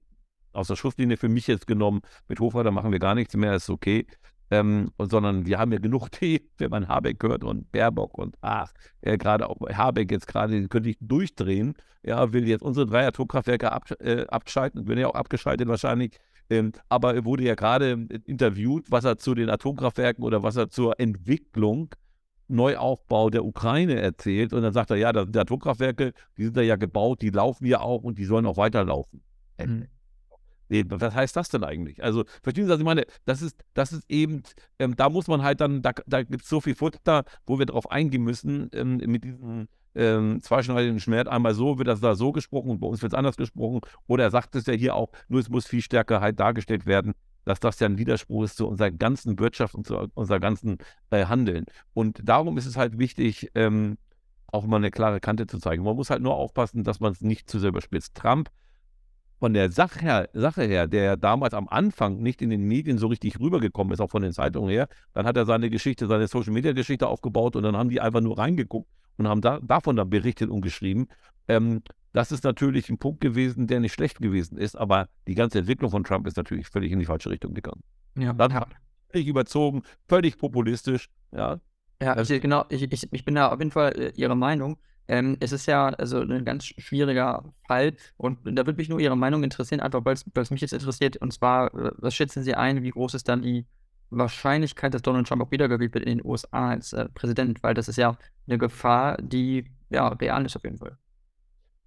[0.53, 2.01] aus der Schriftlinie für mich jetzt genommen.
[2.27, 4.05] Mit Hofreiter machen wir gar nichts mehr, ist okay.
[4.51, 8.35] Ähm, und, sondern wir haben ja genug Tee, wenn man Habeck hört und Baerbock und
[8.41, 8.71] ach,
[9.01, 13.71] äh, gerade auch Habeck jetzt gerade, könnte ich durchdrehen, ja, will jetzt unsere drei Atomkraftwerke
[13.71, 16.17] ab, äh, abschalten, werden ja auch abgeschaltet wahrscheinlich,
[16.49, 20.55] ähm, aber er wurde ja gerade äh, interviewt, was er zu den Atomkraftwerken oder was
[20.55, 21.89] er zur Entwicklung,
[22.47, 24.53] Neuaufbau der Ukraine erzählt.
[24.53, 27.81] Und dann sagt er, ja, die Atomkraftwerke, die sind da ja gebaut, die laufen ja
[27.81, 29.21] auch und die sollen auch weiterlaufen.
[29.59, 29.87] Mhm.
[30.69, 32.03] Was heißt das denn eigentlich?
[32.03, 33.05] Also, verstehen Sie, was ich meine?
[33.25, 34.43] Das ist, das ist eben,
[34.77, 37.65] ähm, da muss man halt dann, da, da gibt es so viel Futter, wo wir
[37.65, 41.27] drauf eingehen müssen, ähm, mit diesen ähm, zweischneidigen Schmerz.
[41.27, 43.81] Einmal so wird das da so gesprochen und bei uns wird es anders gesprochen.
[44.07, 47.13] Oder er sagt es ja hier auch, nur es muss viel stärker halt dargestellt werden,
[47.45, 50.77] dass das ja ein Widerspruch ist zu unserer ganzen Wirtschaft und zu unserer ganzen
[51.09, 51.65] äh, Handeln.
[51.93, 53.97] Und darum ist es halt wichtig, ähm,
[54.47, 55.83] auch mal eine klare Kante zu zeigen.
[55.83, 58.15] Man muss halt nur aufpassen, dass man es nicht zu sehr überspitzt.
[58.15, 58.49] Trump
[59.39, 63.07] von der Sache her, Sache her, der damals am Anfang nicht in den Medien so
[63.07, 67.07] richtig rübergekommen ist, auch von den Zeitungen her, dann hat er seine Geschichte, seine Social-Media-Geschichte
[67.07, 70.61] aufgebaut und dann haben die einfach nur reingeguckt und haben da, davon dann berichtet und
[70.61, 71.07] geschrieben.
[71.47, 75.59] Ähm, das ist natürlich ein Punkt gewesen, der nicht schlecht gewesen ist, aber die ganze
[75.59, 77.83] Entwicklung von Trump ist natürlich völlig in die falsche Richtung gegangen.
[78.17, 78.33] Ja.
[78.33, 78.65] Dann ja.
[79.11, 81.59] völlig überzogen, völlig populistisch, ja.
[82.01, 84.77] Ja, also, genau, ich, ich, ich bin da auf jeden Fall äh, Ihrer Meinung.
[85.09, 89.17] Ähm, es ist ja also ein ganz schwieriger Fall und da würde mich nur Ihre
[89.17, 91.17] Meinung interessieren, einfach weil es mich jetzt interessiert.
[91.17, 93.65] Und zwar, äh, was schätzen Sie ein, wie groß ist dann die
[94.09, 97.87] Wahrscheinlichkeit, dass Donald Trump auch wiedergewählt wird in den USA als äh, Präsident, weil das
[97.87, 98.17] ist ja
[98.47, 100.97] eine Gefahr, die ja real ist auf jeden Fall.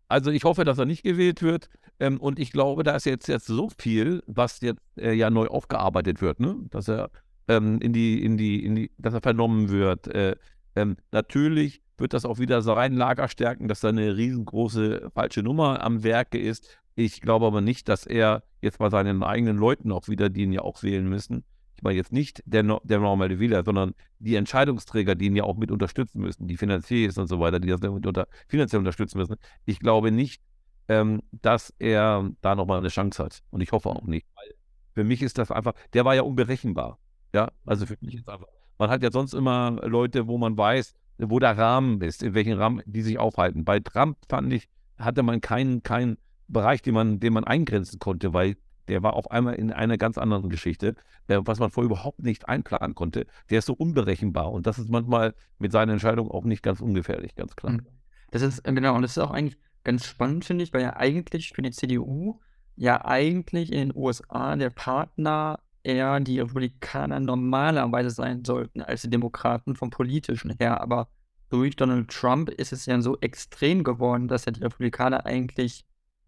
[0.08, 1.68] Also ich hoffe, dass er nicht gewählt wird.
[1.98, 5.46] Ähm, und ich glaube, da ist jetzt, jetzt so viel, was jetzt äh, ja neu
[5.46, 6.56] aufgearbeitet wird, ne?
[6.70, 7.10] dass er
[7.48, 10.08] ähm, in die, in die, in die, dass er vernommen wird.
[10.08, 10.36] Äh,
[10.76, 15.82] ähm, natürlich wird das auch wieder sein Lager stärken, dass da eine riesengroße falsche Nummer
[15.82, 16.78] am Werke ist.
[16.94, 20.52] Ich glaube aber nicht, dass er jetzt bei seinen eigenen Leuten auch wieder, die ihn
[20.52, 21.44] ja auch wählen müssen,
[21.82, 25.70] meine jetzt nicht der, der normale Wähler, sondern die Entscheidungsträger, die ihn ja auch mit
[25.70, 29.36] unterstützen müssen, die Finanziers und so weiter, die das unter, finanziell unterstützen müssen.
[29.64, 30.42] Ich glaube nicht,
[30.88, 33.42] ähm, dass er da nochmal eine Chance hat.
[33.50, 34.26] Und ich hoffe auch nicht.
[34.34, 34.54] Weil
[34.94, 36.98] für mich ist das einfach, der war ja unberechenbar.
[37.34, 38.46] Ja, also für mich ist einfach.
[38.78, 42.58] Man hat ja sonst immer Leute, wo man weiß, wo der Rahmen ist, in welchem
[42.58, 43.64] Rahmen die sich aufhalten.
[43.64, 44.68] Bei Trump fand ich,
[44.98, 46.18] hatte man keinen, keinen
[46.48, 48.56] Bereich, den man, den man eingrenzen konnte, weil
[48.88, 50.94] der war auf einmal in einer ganz anderen Geschichte,
[51.28, 53.26] äh, was man vorher überhaupt nicht einplanen konnte.
[53.50, 57.34] Der ist so unberechenbar und das ist manchmal mit seinen Entscheidungen auch nicht ganz ungefährlich,
[57.34, 57.74] ganz klar.
[57.74, 57.86] Mhm.
[58.30, 60.96] Das ist, äh, genau, und das ist auch eigentlich ganz spannend, finde ich, weil ja
[60.96, 62.40] eigentlich für die CDU
[62.76, 69.10] ja eigentlich in den USA der Partner eher die Republikaner normalerweise sein sollten als die
[69.10, 70.80] Demokraten vom politischen her.
[70.80, 71.08] Aber
[71.48, 75.84] durch Donald Trump ist es ja so extrem geworden, dass ja die Republikaner eigentlich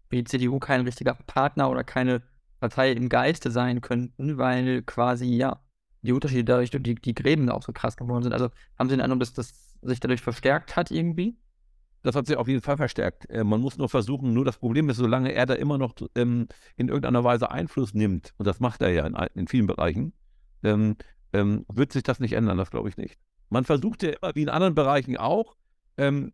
[0.09, 2.21] für die CDU kein richtiger Partner oder keine
[2.65, 5.61] Partei im Geiste sein könnten, weil quasi, ja,
[6.01, 8.33] die Unterschiede dadurch, die, die Gräben auch so krass geworden sind.
[8.33, 11.37] Also haben Sie den Eindruck, dass das sich dadurch verstärkt hat irgendwie?
[12.03, 13.29] Das hat sich auf jeden Fall verstärkt.
[13.29, 16.47] Äh, man muss nur versuchen, nur das Problem ist, solange er da immer noch ähm,
[16.75, 20.13] in irgendeiner Weise Einfluss nimmt, und das macht er ja in, in vielen Bereichen,
[20.63, 20.95] ähm,
[21.33, 23.17] ähm, wird sich das nicht ändern, das glaube ich nicht.
[23.49, 25.55] Man versucht ja immer, wie in anderen Bereichen auch,
[25.97, 26.33] ähm,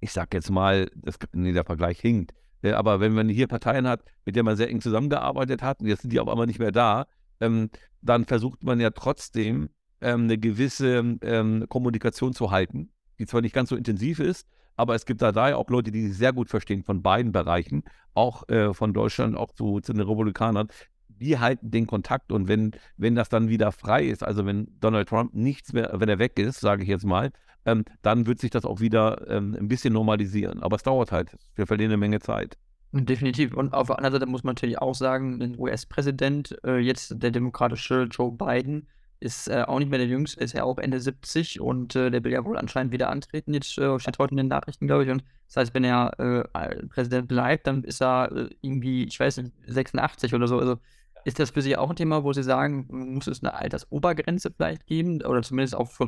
[0.00, 2.32] ich sag jetzt mal, das, nee, der Vergleich hinkt,
[2.64, 6.02] aber wenn man hier Parteien hat, mit denen man sehr eng zusammengearbeitet hat, und jetzt
[6.02, 7.06] sind die auf einmal nicht mehr da,
[7.40, 7.70] ähm,
[8.02, 9.68] dann versucht man ja trotzdem
[10.00, 14.94] ähm, eine gewisse ähm, Kommunikation zu halten, die zwar nicht ganz so intensiv ist, aber
[14.94, 17.84] es gibt da, da ja auch Leute, die sich sehr gut verstehen von beiden Bereichen,
[18.14, 20.68] auch äh, von Deutschland, auch zu, zu den Republikanern.
[21.08, 25.08] Die halten den Kontakt und wenn, wenn das dann wieder frei ist, also wenn Donald
[25.08, 27.30] Trump nichts mehr, wenn er weg ist, sage ich jetzt mal,
[27.66, 30.62] ähm, dann wird sich das auch wieder ähm, ein bisschen normalisieren.
[30.62, 31.36] Aber es dauert halt.
[31.54, 32.56] Wir verlieren eine Menge Zeit.
[32.92, 33.52] Definitiv.
[33.52, 37.30] Und auf der anderen Seite muss man natürlich auch sagen, ein US-Präsident, äh, jetzt der
[37.30, 41.60] demokratische Joe Biden, ist äh, auch nicht mehr der Jüngste, ist ja auch Ende 70
[41.60, 43.54] und äh, der will ja wohl anscheinend wieder antreten.
[43.54, 45.10] Jetzt äh, steht heute in den Nachrichten, glaube ich.
[45.10, 49.38] Und das heißt, wenn er äh, Präsident bleibt, dann ist er äh, irgendwie, ich weiß
[49.38, 50.58] nicht, 86 oder so.
[50.58, 50.76] Also
[51.24, 54.86] ist das für Sie auch ein Thema, wo Sie sagen, muss es eine Altersobergrenze vielleicht
[54.86, 56.06] geben oder zumindest auch für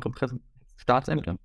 [0.77, 1.37] Staatsämter?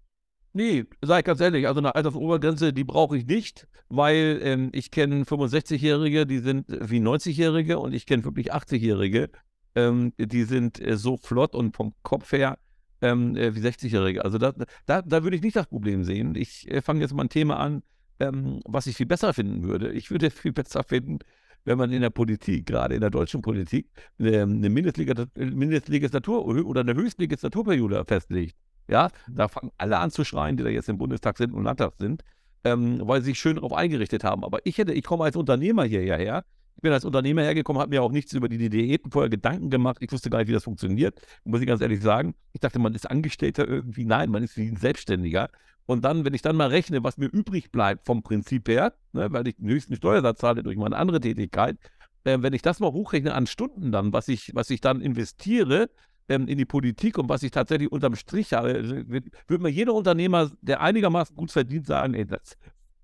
[0.56, 4.92] Nee, sag ich ganz ehrlich, also eine Altersobergrenze, die brauche ich nicht, weil ähm, ich
[4.92, 9.30] kenne 65-Jährige, die sind wie 90-Jährige und ich kenne wirklich 80-Jährige,
[9.74, 12.56] ähm, die sind äh, so flott und vom Kopf her
[13.02, 14.24] ähm, äh, wie 60-Jährige.
[14.24, 14.52] Also da,
[14.86, 16.36] da, da würde ich nicht das Problem sehen.
[16.36, 17.82] Ich äh, fange jetzt mal ein Thema an,
[18.20, 19.90] ähm, was ich viel besser finden würde.
[19.90, 21.18] Ich würde viel besser finden,
[21.64, 23.88] wenn man in der Politik, gerade in der deutschen Politik,
[24.20, 28.54] ähm, eine Mindestlegislatur oder eine Höchstlegislaturperiode festlegt.
[28.88, 29.36] Ja, mhm.
[29.36, 32.22] da fangen alle an zu schreien, die da jetzt im Bundestag sind und Landtag sind,
[32.64, 34.44] ähm, weil sie sich schön darauf eingerichtet haben.
[34.44, 36.44] Aber ich hätte, ich komme als Unternehmer hierher.
[36.76, 39.98] Ich bin als Unternehmer hergekommen, habe mir auch nichts über die Diäten vorher Gedanken gemacht.
[40.00, 41.20] Ich wusste gar nicht, wie das funktioniert.
[41.44, 42.34] Muss ich ganz ehrlich sagen.
[42.52, 44.04] Ich dachte, man ist Angestellter irgendwie.
[44.04, 45.50] Nein, man ist wie ein Selbstständiger.
[45.86, 49.30] Und dann, wenn ich dann mal rechne, was mir übrig bleibt vom Prinzip her, ne,
[49.30, 51.76] weil ich den höchsten Steuersatz zahle durch meine andere Tätigkeit,
[52.24, 55.90] äh, wenn ich das mal hochrechne an Stunden dann, was ich, was ich dann investiere,
[56.28, 59.94] ähm, in die Politik und was ich tatsächlich unterm Strich habe, also, würde mir jeder
[59.94, 62.56] Unternehmer, der einigermaßen gut verdient, sagen, ey, das,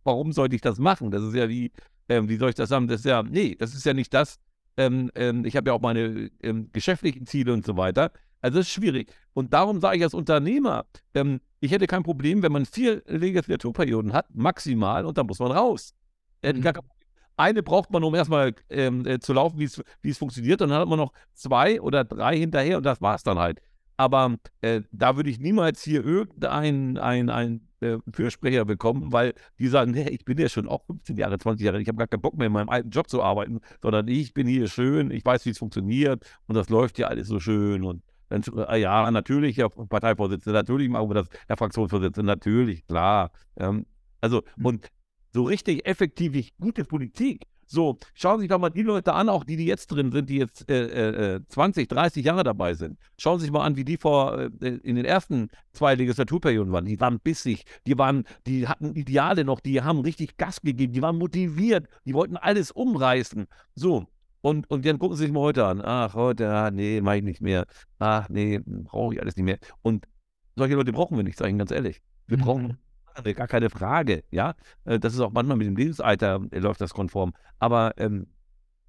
[0.04, 1.10] warum sollte ich das machen?
[1.10, 1.72] Das ist ja wie,
[2.08, 2.88] ähm, wie soll ich das sagen?
[2.88, 4.38] Das ist ja, nee, das ist ja nicht das.
[4.76, 8.12] Ähm, ähm ich habe ja auch meine ähm, geschäftlichen Ziele und so weiter.
[8.42, 9.12] Also das ist schwierig.
[9.34, 14.12] Und darum sage ich als Unternehmer, ähm, ich hätte kein Problem, wenn man vier Legislaturperioden
[14.12, 15.94] hat, maximal, und dann muss man raus.
[16.42, 16.62] Mhm.
[17.40, 19.64] Eine braucht man, um erstmal ähm, äh, zu laufen, wie
[20.10, 20.60] es funktioniert.
[20.62, 23.60] Und dann hat man noch zwei oder drei hinterher und das war es dann halt.
[23.96, 29.68] Aber äh, da würde ich niemals hier irgendeinen ein, ein, äh, Fürsprecher bekommen, weil die
[29.68, 32.20] sagen, nee, ich bin ja schon auch 15 Jahre, 20 Jahre, ich habe gar keinen
[32.20, 35.44] Bock mehr in meinem alten Job zu arbeiten, sondern ich bin hier schön, ich weiß,
[35.46, 39.58] wie es funktioniert und das läuft ja alles so schön und dann, äh, ja, natürlich,
[39.58, 43.32] Herr Parteivorsitzender, natürlich machen wir das, Herr Fraktionsvorsitzender, natürlich, klar.
[43.56, 43.86] Ähm,
[44.20, 44.66] also, hm.
[44.66, 44.88] und
[45.32, 47.46] so richtig effektiv gute Politik.
[47.72, 50.28] So, schauen Sie sich doch mal die Leute an, auch die, die jetzt drin sind,
[50.28, 52.98] die jetzt äh, äh, 20, 30 Jahre dabei sind.
[53.16, 54.48] Schauen Sie sich mal an, wie die vor äh,
[54.82, 56.84] in den ersten zwei Legislaturperioden waren.
[56.84, 61.00] Die waren bissig, die waren, die hatten Ideale noch, die haben richtig Gas gegeben, die
[61.00, 63.46] waren motiviert, die wollten alles umreißen.
[63.76, 64.08] So,
[64.40, 65.80] und, und dann gucken Sie sich mal heute an.
[65.80, 67.66] Ach, heute, ah, nee, mache ich nicht mehr.
[68.00, 69.58] Ach, nee, brauche ich alles nicht mehr.
[69.82, 70.06] Und
[70.56, 72.00] solche Leute brauchen wir nicht, sage ich Ihnen ganz ehrlich.
[72.26, 72.38] Wir
[73.16, 73.22] mhm.
[73.22, 74.54] brauchen gar keine Frage, ja.
[74.84, 77.32] Äh, das ist auch manchmal mit dem Lebensalter äh, läuft das konform.
[77.58, 78.26] Aber ähm,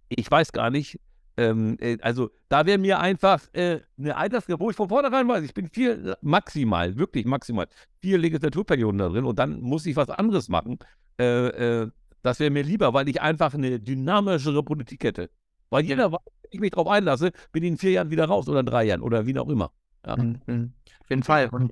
[0.10, 1.00] ich weiß gar nicht,
[1.38, 5.44] ähm, äh, also da wäre mir einfach äh, eine Altersgrenze, wo ich von vornherein weiß,
[5.44, 7.68] ich bin vier, maximal, wirklich maximal,
[8.02, 10.78] vier Legislaturperioden da drin und dann muss ich was anderes machen.
[11.20, 11.48] Äh,
[11.84, 11.92] äh,
[12.24, 15.30] das wäre mir lieber, weil ich einfach eine dynamischere Politik hätte.
[15.70, 18.48] Weil jeder weiß, wenn ich mich darauf einlasse, bin ich in vier Jahren wieder raus
[18.48, 19.72] oder in drei Jahren oder wie auch immer.
[20.06, 20.18] Ja.
[20.18, 20.74] Mhm.
[21.02, 21.50] Auf jeden Fall.
[21.50, 21.72] Und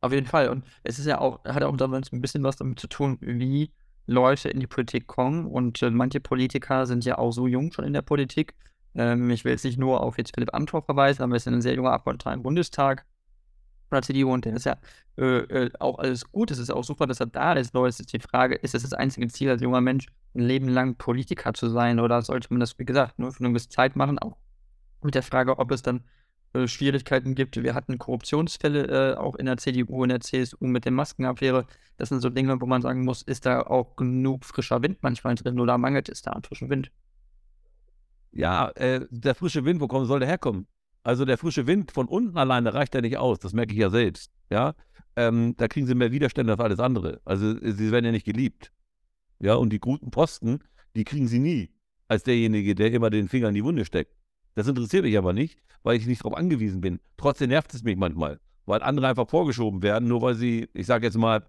[0.00, 0.48] auf jeden Fall.
[0.48, 3.70] Und es ist ja auch, hat auch damals ein bisschen was damit zu tun, wie
[4.06, 5.46] Leute in die Politik kommen.
[5.46, 8.54] Und äh, manche Politiker sind ja auch so jung schon in der Politik.
[8.94, 11.62] Ähm, ich will jetzt nicht nur auf jetzt Philipp Amthor verweisen, aber er ist ein
[11.62, 13.04] sehr junger Abgeordneter im Bundestag
[13.88, 14.76] von der CDU und der ist ja
[15.18, 16.50] äh, äh, auch alles gut.
[16.50, 17.74] Es ist auch super, dass er da ist.
[17.74, 20.96] Nur ist die Frage, ist es das einzige Ziel als junger Mensch, ein Leben lang
[20.96, 22.00] Politiker zu sein?
[22.00, 24.18] Oder sollte man das, wie gesagt, nur für eine gewisse Zeit machen?
[24.18, 24.36] Auch
[25.02, 26.04] mit der Frage, ob es dann
[26.52, 27.62] äh, Schwierigkeiten gibt.
[27.62, 31.66] Wir hatten Korruptionsfälle äh, auch in der CDU, in der CSU mit der Maskenaffäre.
[31.96, 35.34] Das sind so Dinge, wo man sagen muss, ist da auch genug frischer Wind manchmal
[35.34, 36.90] drin oder mangelt es da an frischem Wind?
[38.32, 40.66] Ja, äh, der frische Wind, wo kommen, soll der herkommen?
[41.02, 43.90] Also der frische Wind von unten alleine reicht ja nicht aus, das merke ich ja
[43.90, 44.32] selbst.
[44.50, 44.74] Ja,
[45.16, 47.20] ähm, da kriegen sie mehr Widerstände als alles andere.
[47.24, 48.72] Also sie werden ja nicht geliebt.
[49.38, 50.60] Ja, und die guten Posten,
[50.94, 51.70] die kriegen sie nie
[52.08, 54.12] als derjenige, der immer den Finger in die Wunde steckt.
[54.54, 57.00] Das interessiert mich aber nicht, weil ich nicht darauf angewiesen bin.
[57.16, 61.06] Trotzdem nervt es mich manchmal, weil andere einfach vorgeschoben werden, nur weil sie, ich sage
[61.06, 61.46] jetzt mal,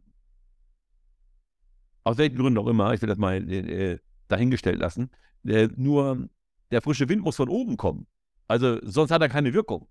[2.04, 5.12] aus welchen Gründen auch immer, ich will das mal äh, dahingestellt lassen,
[5.46, 6.30] äh, nur
[6.72, 8.08] der frische Wind muss von oben kommen.
[8.48, 9.88] Also sonst hat er keine Wirkung.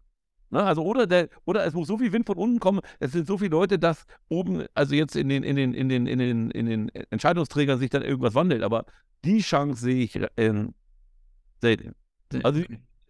[0.51, 0.63] Ne?
[0.63, 3.39] Also oder, der, oder es muss so viel Wind von unten kommen, es sind so
[3.39, 6.67] viele Leute, dass oben, also jetzt in den, in den, in den, in den, in
[6.67, 8.63] den Entscheidungsträgern sich dann irgendwas wandelt.
[8.63, 8.85] Aber
[9.25, 10.75] die Chance sehe ich ähm,
[11.61, 11.95] selten.
[12.43, 12.63] Also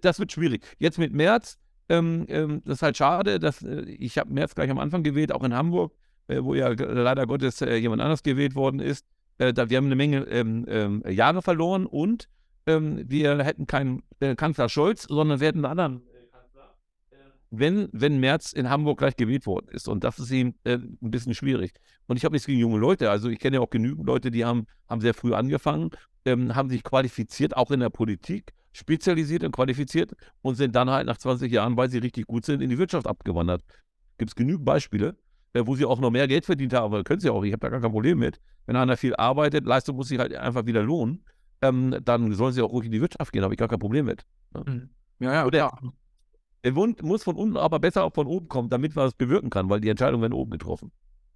[0.04, 0.66] das wird schwierig.
[0.78, 1.58] Jetzt mit März,
[1.88, 5.32] ähm, ähm, das ist halt schade, dass äh, ich habe März gleich am Anfang gewählt,
[5.32, 5.92] auch in Hamburg,
[6.28, 9.06] äh, wo ja leider Gottes äh, jemand anders gewählt worden ist.
[9.38, 12.28] Äh, da, wir haben eine Menge ähm, ähm, Jahre verloren und
[12.66, 16.02] ähm, wir hätten keinen äh, Kanzler Scholz, sondern wir hätten einen anderen
[17.50, 19.88] wenn, wenn Merz in Hamburg gleich gewählt worden ist.
[19.88, 21.72] Und das ist ihm äh, ein bisschen schwierig.
[22.06, 23.10] Und ich habe nichts gegen junge Leute.
[23.10, 25.90] Also ich kenne ja auch genügend Leute, die haben, haben sehr früh angefangen,
[26.24, 31.06] ähm, haben sich qualifiziert, auch in der Politik, spezialisiert und qualifiziert und sind dann halt
[31.06, 33.62] nach 20 Jahren, weil sie richtig gut sind, in die Wirtschaft abgewandert.
[34.18, 35.16] Gibt es genügend Beispiele,
[35.54, 36.84] äh, wo sie auch noch mehr Geld verdient haben.
[36.92, 37.42] Aber können sie auch.
[37.42, 38.40] Ich habe da gar kein Problem mit.
[38.66, 41.24] Wenn einer viel arbeitet, Leistung muss sich halt einfach wieder lohnen.
[41.62, 43.42] Ähm, dann sollen sie auch ruhig in die Wirtschaft gehen.
[43.42, 44.24] Habe ich gar kein Problem mit.
[44.54, 44.90] Ja, mhm.
[45.18, 45.46] ja, ja.
[45.46, 45.72] Oder,
[46.62, 49.70] er muss von unten aber besser auch von oben kommen, damit man es bewirken kann,
[49.70, 50.92] weil die Entscheidungen werden oben getroffen.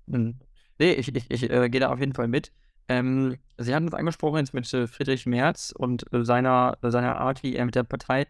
[0.06, 0.38] Mhm.
[0.78, 2.52] Nee, ich, ich, ich äh, gehe da auf jeden Fall mit.
[2.88, 7.42] Ähm, Sie haben es angesprochen jetzt mit äh, Friedrich Merz und äh, seiner, seiner Art,
[7.42, 8.26] wie er mit der Partei,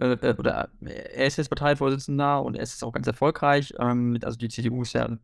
[0.00, 3.74] äh, äh, oder er ist jetzt Parteivorsitzender und er ist auch ganz erfolgreich.
[3.78, 5.18] Ähm, also die CDU ist ja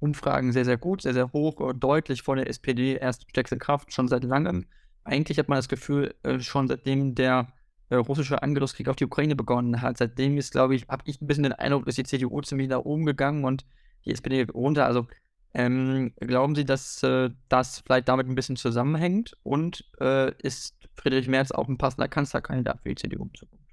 [0.00, 4.08] Umfragen sehr, sehr gut, sehr, sehr hoch, deutlich vor der SPD, erst stärkste Kraft, schon
[4.08, 4.66] seit langem.
[5.04, 7.52] Eigentlich hat man das Gefühl, äh, schon seitdem der
[7.90, 9.98] russische Angriffskrieg auf die Ukraine begonnen hat.
[9.98, 12.78] Seitdem ist, glaube ich, habe ich ein bisschen den Eindruck, ist die CDU ziemlich nach
[12.78, 13.66] oben gegangen und
[14.06, 14.86] die SPD runter.
[14.86, 15.06] Also
[15.54, 19.36] ähm, glauben Sie, dass äh, das vielleicht damit ein bisschen zusammenhängt?
[19.42, 23.64] Und äh, ist Friedrich Merz auch ein passender Kanzlerkandidat für die CDU in Zukunft?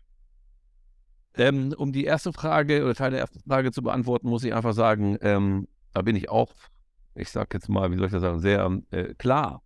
[1.36, 4.74] Ähm, um die erste Frage oder Teil der ersten Frage zu beantworten, muss ich einfach
[4.74, 6.54] sagen, ähm, da bin ich auch,
[7.16, 9.62] ich sage jetzt mal, wie soll ich das sagen, sehr äh, klar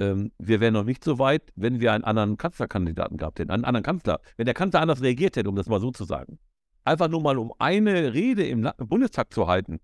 [0.00, 3.64] ähm, wir wären noch nicht so weit, wenn wir einen anderen Kanzlerkandidaten gehabt hätten, einen
[3.64, 4.20] anderen Kanzler.
[4.36, 6.38] Wenn der Kanzler anders reagiert hätte, um das mal so zu sagen.
[6.84, 9.78] Einfach nur mal, um eine Rede im, im Bundestag zu halten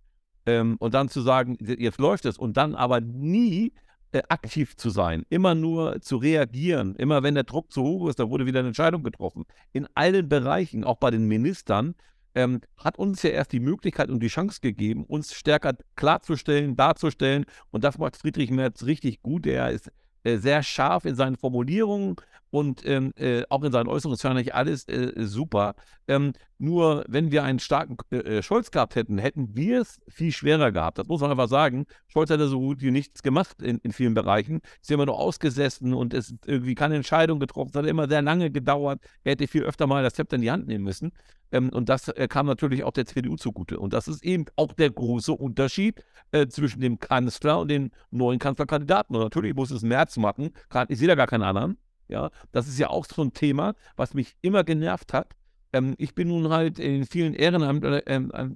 [0.47, 3.73] ähm, und dann zu sagen, jetzt läuft es und dann aber nie
[4.13, 8.19] äh, aktiv zu sein, immer nur zu reagieren, immer wenn der Druck zu hoch ist,
[8.19, 9.45] da wurde wieder eine Entscheidung getroffen.
[9.73, 11.95] In allen Bereichen, auch bei den Ministern,
[12.37, 17.47] ähm, hat uns ja erst die Möglichkeit und die Chance gegeben, uns stärker klarzustellen, darzustellen.
[17.71, 19.47] Und das macht Friedrich Merz richtig gut.
[19.47, 19.91] Er ist
[20.23, 22.17] äh, sehr scharf in seinen Formulierungen
[22.51, 25.75] und ähm, äh, auch in seinen Äußerungen ist ja nicht alles äh, super.
[26.09, 30.33] Ähm, nur wenn wir einen starken äh, äh, Scholz gehabt hätten, hätten wir es viel
[30.33, 30.99] schwerer gehabt.
[30.99, 31.87] Das muss man einfach sagen.
[32.09, 34.61] Scholz hat ja so gut wie nichts gemacht in, in vielen Bereichen.
[34.81, 37.71] Ist immer nur ausgesessen und es ist irgendwie keine Entscheidung getroffen.
[37.75, 39.01] Es hat immer sehr lange gedauert.
[39.25, 41.13] Er hätte viel öfter mal das Zepter in die Hand nehmen müssen.
[41.53, 43.79] Ähm, und das äh, kam natürlich auch der CDU zugute.
[43.79, 48.39] Und das ist eben auch der große Unterschied äh, zwischen dem Kanzler und den neuen
[48.39, 49.17] Kanzlerkandidaten.
[49.17, 50.51] Und natürlich muss es März machen.
[50.89, 51.77] Ich sehe da gar keinen anderen.
[52.09, 55.35] Ja, das ist ja auch so ein Thema, was mich immer genervt hat.
[55.73, 57.95] Ähm, ich bin nun halt in vielen Ehrenämtern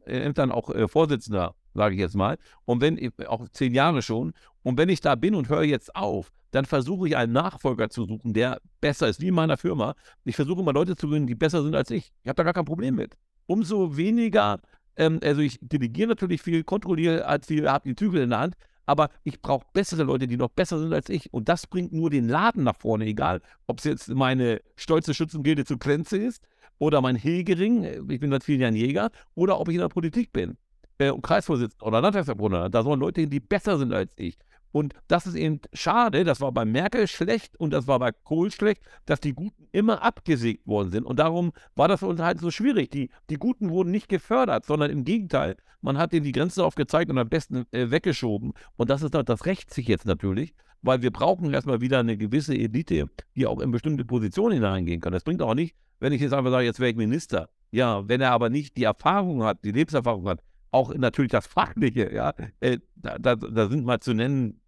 [0.07, 2.39] äh, äh, auch äh, Vorsitzender, sage ich jetzt mal.
[2.65, 4.33] Und wenn, auch zehn Jahre schon.
[4.63, 8.05] Und wenn ich da bin und höre jetzt auf, dann versuche ich einen Nachfolger zu
[8.05, 9.95] suchen, der besser ist, wie in meiner Firma.
[10.25, 12.13] Ich versuche immer Leute zu gewinnen, die besser sind als ich.
[12.23, 13.17] Ich habe da gar kein Problem mit.
[13.47, 14.61] Umso weniger,
[14.97, 18.55] ähm, also ich delegiere natürlich viel, kontrolliere viel, habe die Zügel in der Hand,
[18.91, 21.33] aber ich brauche bessere Leute, die noch besser sind als ich.
[21.33, 25.65] Und das bringt nur den Laden nach vorne, egal, ob es jetzt meine stolze Schützengilde
[25.65, 26.43] zu Grenze ist
[26.79, 29.89] oder mein Hegering, äh, ich bin seit vielen Jahren Jäger, oder ob ich in der
[29.89, 30.57] Politik bin,
[30.99, 32.69] äh, Kreisvorsitzender oder Landtagsabgeordneter.
[32.69, 34.37] Da sollen Leute hin, die besser sind als ich.
[34.73, 38.51] Und das ist eben schade, das war bei Merkel schlecht und das war bei Kohl
[38.51, 41.05] schlecht, dass die Guten immer abgesägt worden sind.
[41.05, 42.91] Und darum war das für uns halt so schwierig.
[42.91, 47.11] Die, die Guten wurden nicht gefördert, sondern im Gegenteil, man hat ihnen die Grenze aufgezeigt
[47.11, 48.53] und am besten äh, weggeschoben.
[48.77, 52.55] Und das ist das rächt sich jetzt natürlich, weil wir brauchen erstmal wieder eine gewisse
[52.55, 55.13] Elite, die auch in bestimmte Positionen hineingehen kann.
[55.13, 57.49] Das bringt auch nicht, wenn ich jetzt einfach sage, jetzt wäre ich Minister.
[57.71, 60.41] Ja, wenn er aber nicht die Erfahrung hat, die Lebenserfahrung hat,
[60.73, 64.60] auch natürlich das Fachliche, ja, äh, da, da, da, sind mal zu nennen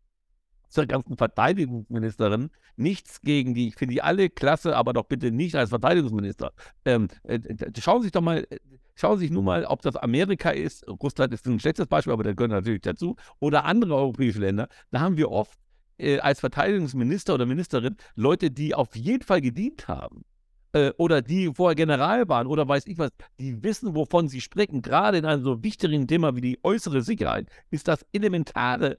[0.72, 2.50] zur ganzen Verteidigungsministerin.
[2.76, 6.52] Nichts gegen die, ich finde die alle klasse, aber doch bitte nicht als Verteidigungsminister.
[6.84, 7.38] Ähm, äh,
[7.78, 8.58] schauen Sie sich doch mal, äh,
[8.94, 10.88] schauen Sie sich nur mal, ob das Amerika ist.
[10.88, 13.16] Russland ist ein schlechtes Beispiel, aber da gehört natürlich dazu.
[13.38, 14.68] Oder andere europäische Länder.
[14.90, 15.58] Da haben wir oft
[15.98, 20.24] äh, als Verteidigungsminister oder Ministerin Leute, die auf jeden Fall gedient haben
[20.72, 24.82] äh, oder die vorher General waren oder weiß ich was, die wissen, wovon sie sprechen.
[24.82, 28.98] Gerade in einem so wichtigen Thema wie die äußere Sicherheit ist das elementare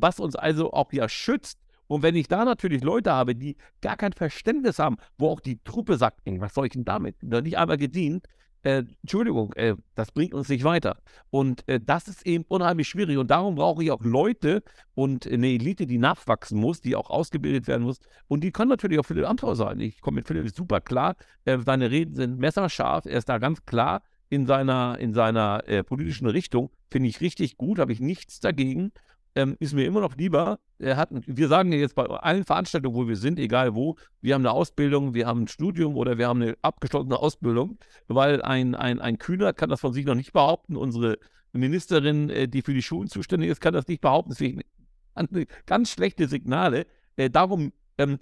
[0.00, 1.58] was uns also auch ja schützt.
[1.88, 5.62] Und wenn ich da natürlich Leute habe, die gar kein Verständnis haben, wo auch die
[5.62, 7.16] Truppe sagt, was soll ich denn damit?
[7.22, 8.26] Da nicht einmal gedient,
[8.66, 10.96] äh, Entschuldigung, äh, das bringt uns nicht weiter.
[11.30, 13.16] Und äh, das ist eben unheimlich schwierig.
[13.16, 14.64] Und darum brauche ich auch Leute
[14.94, 17.98] und eine Elite, die nachwachsen muss, die auch ausgebildet werden muss.
[18.26, 19.78] Und die kann natürlich auch Philipp Amthor sein.
[19.78, 21.14] Ich komme mit Philipp super klar.
[21.44, 23.06] Äh, seine Reden sind messerscharf.
[23.06, 24.02] Er ist da ganz klar.
[24.28, 28.90] in seiner, in seiner äh, politischen Richtung, finde ich richtig gut, habe ich nichts dagegen.
[29.36, 30.58] Ähm, ist mir immer noch lieber.
[30.78, 34.34] Er hat, wir sagen ja jetzt bei allen Veranstaltungen, wo wir sind, egal wo, wir
[34.34, 37.78] haben eine Ausbildung, wir haben ein Studium oder wir haben eine abgeschlossene Ausbildung,
[38.08, 40.74] weil ein, ein, ein Kühner kann das von sich noch nicht behaupten.
[40.74, 41.18] Unsere
[41.52, 44.30] Ministerin, äh, die für die Schulen zuständig ist, kann das nicht behaupten.
[44.30, 44.62] Deswegen
[45.66, 46.86] ganz schlechte Signale.
[47.16, 48.18] Äh, darum ähm,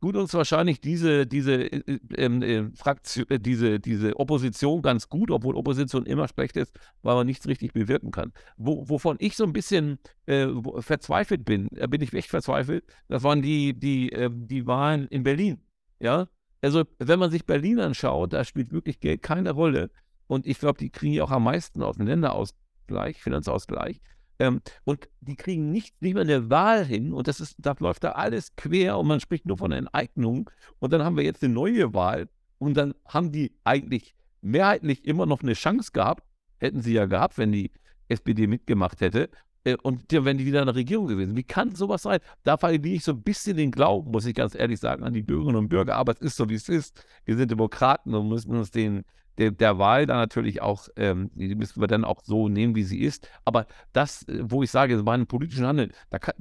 [0.00, 5.30] tut uns wahrscheinlich diese, diese, äh, ähm, äh, Fraktion, äh, diese, diese Opposition ganz gut,
[5.30, 6.72] obwohl Opposition immer schlecht ist,
[7.02, 8.32] weil man nichts richtig bewirken kann.
[8.56, 10.48] Wo, wovon ich so ein bisschen äh,
[10.78, 15.22] verzweifelt bin, da bin ich echt verzweifelt, das waren die, die, ähm, die Wahlen in
[15.22, 15.60] Berlin.
[15.98, 16.28] Ja,
[16.62, 19.90] also wenn man sich Berlin anschaut, da spielt wirklich Geld keine Rolle.
[20.26, 24.00] Und ich glaube, die kriegen ja auch am meisten aus dem Länderausgleich, Finanzausgleich.
[24.40, 28.04] Ähm, und die kriegen nicht, nicht mehr eine Wahl hin und das ist, da läuft
[28.04, 30.50] da alles quer und man spricht nur von Enteignung.
[30.78, 32.26] Und dann haben wir jetzt eine neue Wahl
[32.58, 36.24] und dann haben die eigentlich mehrheitlich immer noch eine Chance gehabt,
[36.56, 37.70] hätten sie ja gehabt, wenn die
[38.08, 39.28] SPD mitgemacht hätte.
[39.64, 41.36] Äh, und dann wären die wieder in der Regierung gewesen.
[41.36, 42.20] Wie kann sowas sein?
[42.42, 45.22] Da verliere ich so ein bisschen den Glauben, muss ich ganz ehrlich sagen, an die
[45.22, 45.96] Bürgerinnen und Bürger.
[45.96, 47.04] Aber es ist so, wie es ist.
[47.26, 49.04] Wir sind Demokraten und müssen uns den,
[49.40, 52.82] der, der Wahl dann natürlich auch, ähm, die müssen wir dann auch so nehmen, wie
[52.82, 53.28] sie ist.
[53.44, 56.34] Aber das, äh, wo ich sage, meinen politischen Handeln, da kann,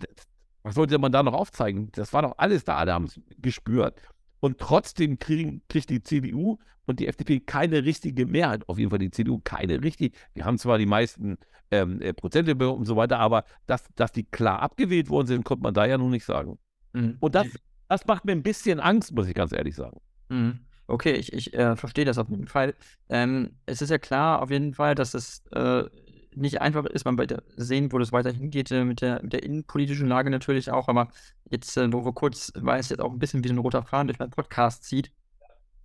[0.64, 1.89] was sollte man da noch aufzeigen?
[1.93, 4.00] Das war doch alles da, alle haben es gespürt.
[4.41, 8.68] Und trotzdem kriegen, kriegt die CDU und die FDP keine richtige Mehrheit.
[8.68, 10.18] Auf jeden Fall die CDU keine richtig.
[10.34, 11.38] Wir haben zwar die meisten
[11.72, 15.64] ähm, äh, Prozente und so weiter, aber dass, dass die klar abgewählt worden sind, konnte
[15.64, 16.60] man da ja noch nicht sagen.
[16.93, 17.18] Mhm.
[17.20, 17.47] Und das,
[17.88, 20.02] das macht mir ein bisschen Angst, muss ich ganz ehrlich sagen.
[20.30, 20.60] Mhm.
[20.90, 22.74] Okay, ich, ich äh, verstehe das auf jeden Fall.
[23.10, 25.84] Ähm, es ist ja klar, auf jeden Fall, dass es äh,
[26.36, 27.06] nicht einfach ist.
[27.06, 30.72] Man wird sehen, wo das weiter hingeht äh, mit, der, mit der innenpolitischen Lage natürlich
[30.72, 30.88] auch.
[30.88, 31.10] Aber
[31.52, 33.84] jetzt, äh, wo wir kurz, weil es jetzt auch ein bisschen wie so ein roter
[33.84, 35.12] Faden durch meinen Podcast zieht,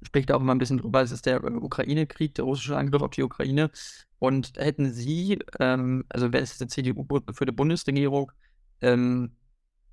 [0.02, 1.02] spricht auch immer ein bisschen drüber.
[1.02, 3.70] Es ist der äh, Ukraine-Krieg, der russische Angriff auf die Ukraine.
[4.18, 8.32] Und hätten Sie, ähm, also wäre es die CDU für die Bundesregierung,
[8.80, 9.32] ähm,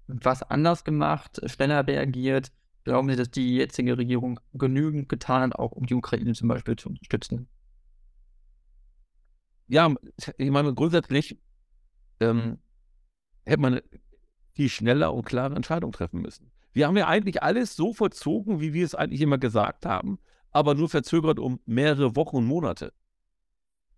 [0.07, 2.51] was anders gemacht, schneller reagiert?
[2.83, 6.75] Glauben Sie, dass die jetzige Regierung genügend getan hat, auch um die Ukraine zum Beispiel
[6.75, 7.47] zu unterstützen?
[9.67, 9.93] Ja,
[10.37, 11.39] ich meine, grundsätzlich
[12.19, 12.57] ähm,
[13.45, 13.81] hätte man
[14.53, 16.51] viel schneller und klare Entscheidungen treffen müssen.
[16.73, 20.19] Wir haben ja eigentlich alles so vollzogen, wie wir es eigentlich immer gesagt haben,
[20.51, 22.93] aber nur verzögert um mehrere Wochen und Monate.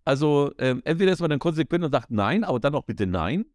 [0.04, 3.46] Also ähm, entweder ist man dann konsequent und sagt Nein, aber dann auch bitte Nein,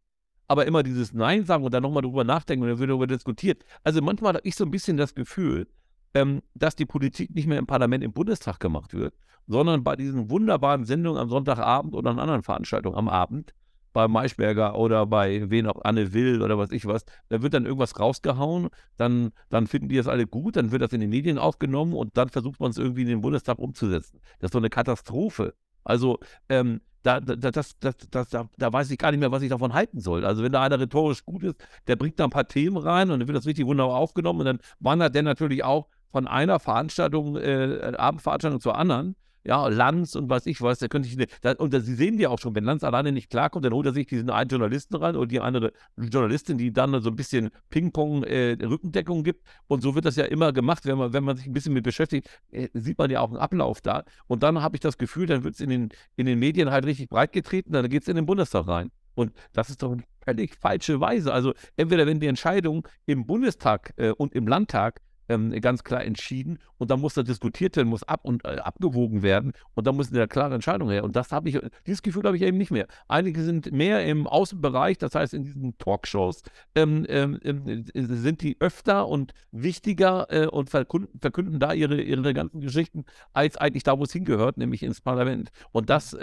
[0.50, 3.64] aber immer dieses Nein sagen und dann nochmal drüber nachdenken und dann wird darüber diskutiert.
[3.84, 5.68] Also manchmal habe ich so ein bisschen das Gefühl,
[6.16, 9.14] ähm, dass die Politik nicht mehr im Parlament, im Bundestag gemacht wird,
[9.48, 13.54] sondern bei diesen wunderbaren Sendungen am Sonntagabend oder an anderen Veranstaltungen am Abend,
[13.94, 17.66] bei Maischberger oder bei wen auch Anne Will oder was ich was, da wird dann
[17.66, 21.38] irgendwas rausgehauen, dann, dann finden die das alle gut, dann wird das in den Medien
[21.38, 24.20] aufgenommen und dann versucht man es irgendwie in den Bundestag umzusetzen.
[24.40, 25.54] Das ist so eine Katastrophe.
[25.84, 26.20] Also
[26.50, 29.50] ähm, da, da, das, das, das, da, da weiß ich gar nicht mehr, was ich
[29.50, 30.26] davon halten soll.
[30.26, 31.56] Also wenn da einer rhetorisch gut ist,
[31.88, 34.46] der bringt da ein paar Themen rein und dann wird das richtig wunderbar aufgenommen und
[34.46, 40.30] dann wandert der natürlich auch von einer Veranstaltung, äh, Abendveranstaltung zur anderen ja, Lanz und
[40.30, 42.56] was ich weiß, da könnte ich, ne, da, und da, Sie sehen ja auch schon,
[42.56, 45.40] wenn Lanz alleine nicht klarkommt, dann holt er sich diesen einen Journalisten rein und die
[45.40, 49.46] andere Journalistin, die dann so ein bisschen Ping-Pong äh, Rückendeckung gibt.
[49.68, 51.84] Und so wird das ja immer gemacht, wenn man, wenn man sich ein bisschen mit
[51.84, 54.04] beschäftigt, äh, sieht man ja auch einen Ablauf da.
[54.28, 56.86] Und dann habe ich das Gefühl, dann wird es in den, in den Medien halt
[56.86, 58.92] richtig breit getreten, dann geht es in den Bundestag rein.
[59.16, 61.34] Und das ist doch eine völlig falsche Weise.
[61.34, 66.60] Also entweder wenn die Entscheidung im Bundestag äh, und im Landtag ähm, ganz klar entschieden
[66.78, 70.12] und dann muss da diskutiert werden, muss ab und äh, abgewogen werden und dann muss
[70.12, 71.04] eine klare Entscheidung her.
[71.04, 72.88] Und das habe ich, dieses Gefühl habe ich eben nicht mehr.
[73.08, 76.42] Einige sind mehr im Außenbereich, das heißt in diesen Talkshows,
[76.76, 82.34] ähm, ähm, ähm sind die öfter und wichtiger äh, und verkünden, verkünden, da ihre, ihre
[82.34, 85.50] ganzen Geschichten, als eigentlich da, wo es hingehört, nämlich ins Parlament.
[85.72, 86.18] Und das,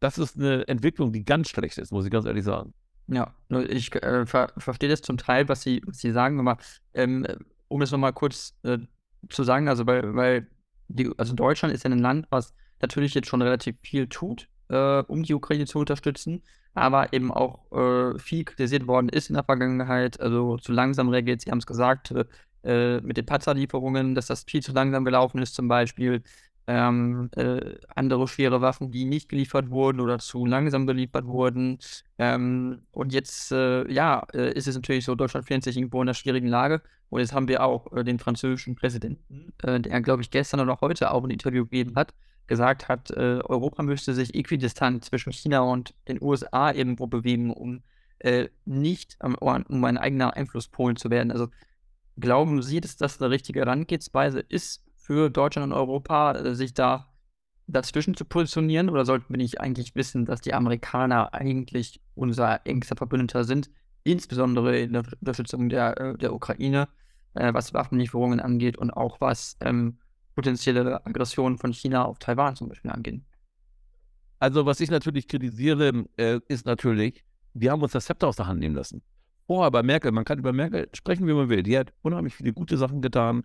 [0.00, 2.74] das ist eine Entwicklung, die ganz schlecht ist, muss ich ganz ehrlich sagen.
[3.08, 3.34] Ja,
[3.68, 6.56] ich äh, ver verstehe das zum Teil, was Sie, was Sie sagen, aber
[6.94, 7.26] ähm,
[7.72, 8.78] um es nochmal kurz äh,
[9.28, 10.46] zu sagen, also weil, weil
[10.88, 15.02] die, also Deutschland ist ja ein Land, was natürlich jetzt schon relativ viel tut, äh,
[15.02, 16.42] um die Ukraine zu unterstützen,
[16.74, 21.40] aber eben auch äh, viel kritisiert worden ist in der Vergangenheit, also zu langsam reagiert,
[21.40, 22.12] Sie haben es gesagt,
[22.64, 26.22] äh, mit den Panzerlieferungen, dass das viel zu langsam gelaufen ist zum Beispiel,
[26.66, 31.78] ähm, äh, andere schwere Waffen, die nicht geliefert wurden oder zu langsam geliefert wurden.
[32.18, 36.08] Ähm, und jetzt, äh, ja, äh, ist es natürlich so, Deutschland findet sich irgendwo in
[36.08, 36.82] einer schwierigen Lage.
[37.12, 40.78] Und jetzt haben wir auch äh, den französischen Präsidenten, äh, der, glaube ich, gestern oder
[40.80, 42.14] heute auch ein Interview gegeben hat,
[42.46, 47.82] gesagt hat, äh, Europa müsste sich äquidistant zwischen China und den USA irgendwo bewegen, um
[48.64, 51.32] nicht um, um ein eigener Einflusspol zu werden.
[51.32, 51.48] Also
[52.16, 57.12] glauben Sie, dass das eine richtige Herangehensweise ist für Deutschland und Europa, äh, sich da
[57.66, 58.90] dazwischen zu positionieren?
[58.90, 63.70] Oder sollten wir nicht eigentlich wissen, dass die Amerikaner eigentlich unser engster Verbündeter sind,
[64.04, 66.88] insbesondere in der Unterstützung der, äh, der Ukraine,
[67.34, 69.98] äh, was Waffenlieferungen angeht und auch was ähm,
[70.34, 73.22] potenzielle Aggressionen von China auf Taiwan zum Beispiel angeht?
[74.38, 77.24] Also, was ich natürlich kritisiere, äh, ist natürlich,
[77.54, 79.02] wir haben uns das Zepter aus der Hand nehmen lassen.
[79.46, 81.62] Vorher bei Merkel, man kann über Merkel sprechen, wie man will.
[81.62, 83.44] Die hat unheimlich viele gute Sachen getan.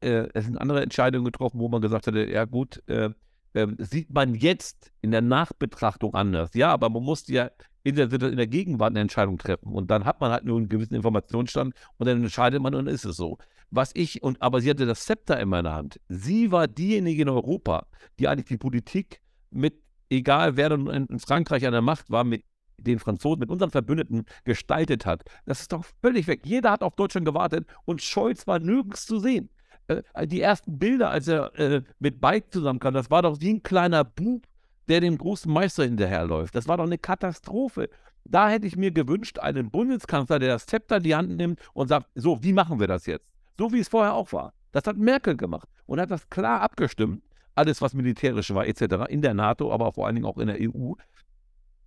[0.00, 3.10] Äh, es sind andere Entscheidungen getroffen, wo man gesagt hätte, ja gut, äh,
[3.52, 6.50] äh, sieht man jetzt in der Nachbetrachtung anders.
[6.54, 7.50] Ja, aber man musste ja
[7.86, 9.72] in der, in der Gegenwart eine Entscheidung treffen.
[9.72, 12.94] Und dann hat man halt nur einen gewissen Informationsstand und dann entscheidet man und dann
[12.94, 13.38] ist es so.
[13.70, 16.00] Was ich, und aber sie hatte das Zepter in meiner Hand.
[16.08, 17.86] Sie war diejenige in Europa,
[18.18, 19.20] die eigentlich die Politik
[19.50, 19.74] mit,
[20.10, 22.42] egal wer dann in Frankreich an der Macht war, mit
[22.76, 25.22] den Franzosen, mit unseren Verbündeten gestaltet hat.
[25.44, 26.40] Das ist doch völlig weg.
[26.44, 29.48] Jeder hat auf Deutschland gewartet und Scholz war nirgends zu sehen.
[29.86, 33.62] Äh, die ersten Bilder, als er äh, mit Bike zusammenkam, das war doch wie ein
[33.62, 34.44] kleiner Bub,
[34.88, 36.54] der dem großen Meister hinterherläuft.
[36.54, 37.88] Das war doch eine Katastrophe.
[38.24, 41.88] Da hätte ich mir gewünscht, einen Bundeskanzler, der das Zepter in die Hand nimmt und
[41.88, 43.26] sagt, so, wie machen wir das jetzt?
[43.58, 44.52] So wie es vorher auch war.
[44.72, 47.22] Das hat Merkel gemacht und hat das klar abgestimmt.
[47.54, 50.58] Alles, was militärisch war, etc., in der NATO, aber vor allen Dingen auch in der
[50.60, 50.92] EU.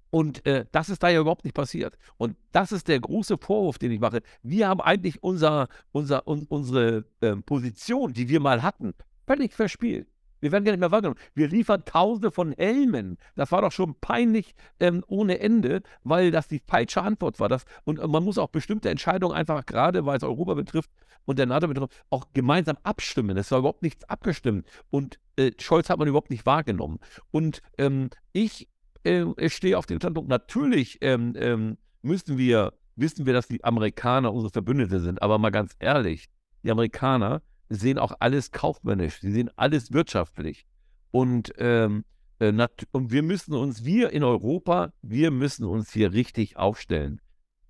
[0.10, 1.97] Und äh, das ist da ja überhaupt nicht passiert.
[2.18, 4.22] Und das ist der große Vorwurf, den ich mache.
[4.41, 8.93] Wir haben eigentlich unser, unser, un, unsere äh, Position, die wir mal hatten,
[9.28, 10.08] völlig verspielt.
[10.40, 11.20] Wir werden gar nicht mehr wahrgenommen.
[11.34, 13.18] Wir liefern Tausende von Helmen.
[13.36, 17.50] Das war doch schon peinlich ähm, ohne Ende, weil das die falsche Antwort war.
[17.50, 20.90] Das, und man muss auch bestimmte Entscheidungen einfach, gerade weil es Europa betrifft
[21.26, 23.38] und der NATO betrifft, auch gemeinsam abstimmen.
[23.38, 24.68] Es war überhaupt nichts abgestimmt.
[24.90, 27.00] Und äh, Scholz hat man überhaupt nicht wahrgenommen.
[27.32, 28.68] Und ähm, ich
[29.04, 34.34] äh, stehe auf den Standpunkt, natürlich ähm, ähm, müssen wir, wissen wir, dass die Amerikaner
[34.34, 35.22] unsere Verbündete sind.
[35.22, 36.30] Aber mal ganz ehrlich,
[36.64, 40.65] die Amerikaner sehen auch alles kaufmännisch, sie sehen alles wirtschaftlich.
[41.11, 42.03] Und, ähm,
[42.39, 42.53] äh,
[42.91, 47.22] und wir müssen uns, wir in Europa, wir müssen uns hier richtig aufstellen.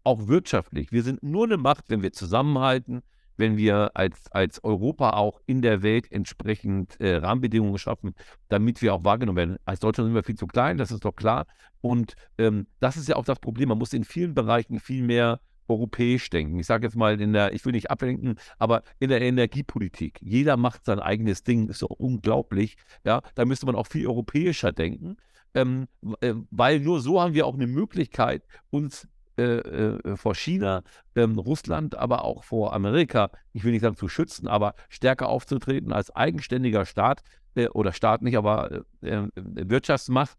[0.04, 0.92] Auch wirtschaftlich.
[0.92, 3.02] Wir sind nur eine Macht, wenn wir zusammenhalten,
[3.38, 8.14] wenn wir als, als Europa auch in der Welt entsprechend äh, Rahmenbedingungen schaffen,
[8.50, 9.58] damit wir auch wahrgenommen werden.
[9.66, 11.48] Als Deutschland sind wir viel zu klein, das ist doch klar.
[11.82, 13.70] Und ähm, das ist ja auch das Problem.
[13.70, 15.40] Man muss in vielen Bereichen viel mehr
[15.70, 16.60] europäisch denken.
[16.60, 20.20] Ich sage jetzt mal in der, ich will nicht ablenken, aber in der Energiepolitik.
[20.22, 22.78] Jeder macht sein eigenes Ding, ist so unglaublich.
[23.04, 25.18] Ja, da müsste man auch viel europäischer denken,
[25.54, 25.88] ähm,
[26.22, 29.08] äh, weil nur so haben wir auch eine Möglichkeit, uns
[29.40, 30.84] äh, äh, vor China,
[31.16, 35.94] ähm, Russland, aber auch vor Amerika, ich will nicht sagen zu schützen, aber stärker aufzutreten
[35.94, 37.22] als eigenständiger Staat
[37.56, 40.38] äh, oder Staat nicht, aber äh, äh, Wirtschaftsmacht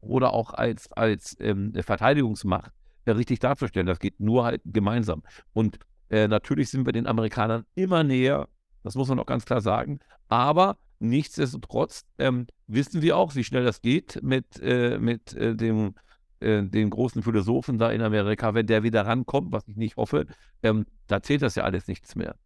[0.00, 2.72] oder auch als, als ähm, Verteidigungsmacht
[3.16, 3.86] richtig darzustellen.
[3.86, 5.22] Das geht nur halt gemeinsam.
[5.52, 5.78] Und
[6.10, 8.48] äh, natürlich sind wir den Amerikanern immer näher,
[8.82, 10.00] das muss man auch ganz klar sagen.
[10.28, 15.94] Aber nichtsdestotrotz ähm, wissen wir auch, wie schnell das geht mit, äh, mit äh, dem,
[16.40, 18.54] äh, den großen Philosophen da in Amerika.
[18.54, 20.26] Wenn der wieder rankommt, was ich nicht hoffe,
[20.62, 22.36] ähm, da zählt das ja alles nichts mehr.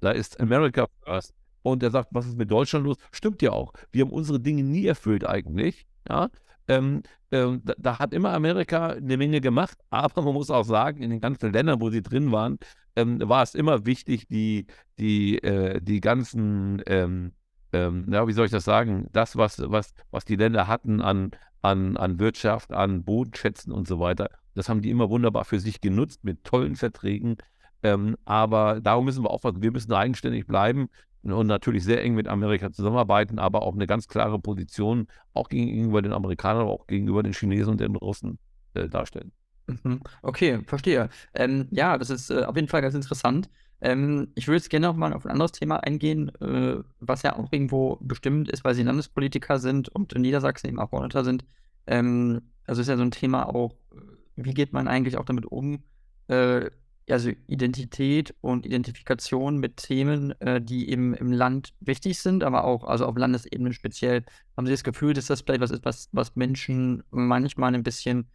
[0.00, 1.34] Da ist America first.
[1.62, 2.96] Und er sagt, was ist mit Deutschland los?
[3.10, 3.72] Stimmt ja auch.
[3.90, 5.86] Wir haben unsere Dinge nie erfüllt eigentlich.
[6.08, 6.28] Ja,
[6.68, 11.02] ähm, ähm, da, da, hat immer Amerika eine Menge gemacht, aber man muss auch sagen,
[11.02, 12.58] in den ganzen Ländern, wo sie drin waren,
[12.96, 14.66] ähm, war es immer wichtig, die,
[14.98, 17.32] die, äh, die ganzen, ähm,
[17.72, 21.30] ähm, ja, wie soll ich das sagen, das, was, was, was die Länder hatten an,
[21.62, 25.80] an, an Wirtschaft, an Bodenschätzen und so weiter, das haben die immer wunderbar für sich
[25.80, 27.36] genutzt mit tollen Verträgen.
[27.82, 29.62] Ähm, aber darum müssen wir aufpassen.
[29.62, 30.88] Wir müssen eigenständig bleiben
[31.32, 36.02] und natürlich sehr eng mit Amerika zusammenarbeiten, aber auch eine ganz klare Position auch gegenüber
[36.02, 38.38] den Amerikanern, aber auch gegenüber den Chinesen und den Russen
[38.74, 39.32] äh, darstellen.
[39.66, 40.00] Mhm.
[40.22, 41.08] Okay, verstehe.
[41.34, 43.50] Ähm, ja, das ist äh, auf jeden Fall ganz interessant.
[43.80, 47.36] Ähm, ich würde jetzt gerne noch mal auf ein anderes Thema eingehen, äh, was ja
[47.36, 51.44] auch irgendwo bestimmt ist, weil Sie Landespolitiker sind und in Niedersachsen eben Abgeordneter sind.
[51.86, 54.00] Ähm, also ist ja so ein Thema auch, äh,
[54.36, 55.82] wie geht man eigentlich auch damit um,
[56.28, 56.70] äh,
[57.10, 62.84] also Identität und Identifikation mit Themen, äh, die eben im Land wichtig sind, aber auch
[62.84, 64.24] also auf Landesebene speziell.
[64.56, 68.28] Haben Sie das Gefühl, dass das vielleicht was ist, was, was Menschen manchmal ein bisschen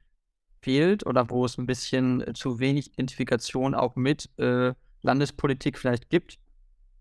[0.62, 6.40] fehlt oder wo es ein bisschen zu wenig Identifikation auch mit äh, Landespolitik vielleicht gibt,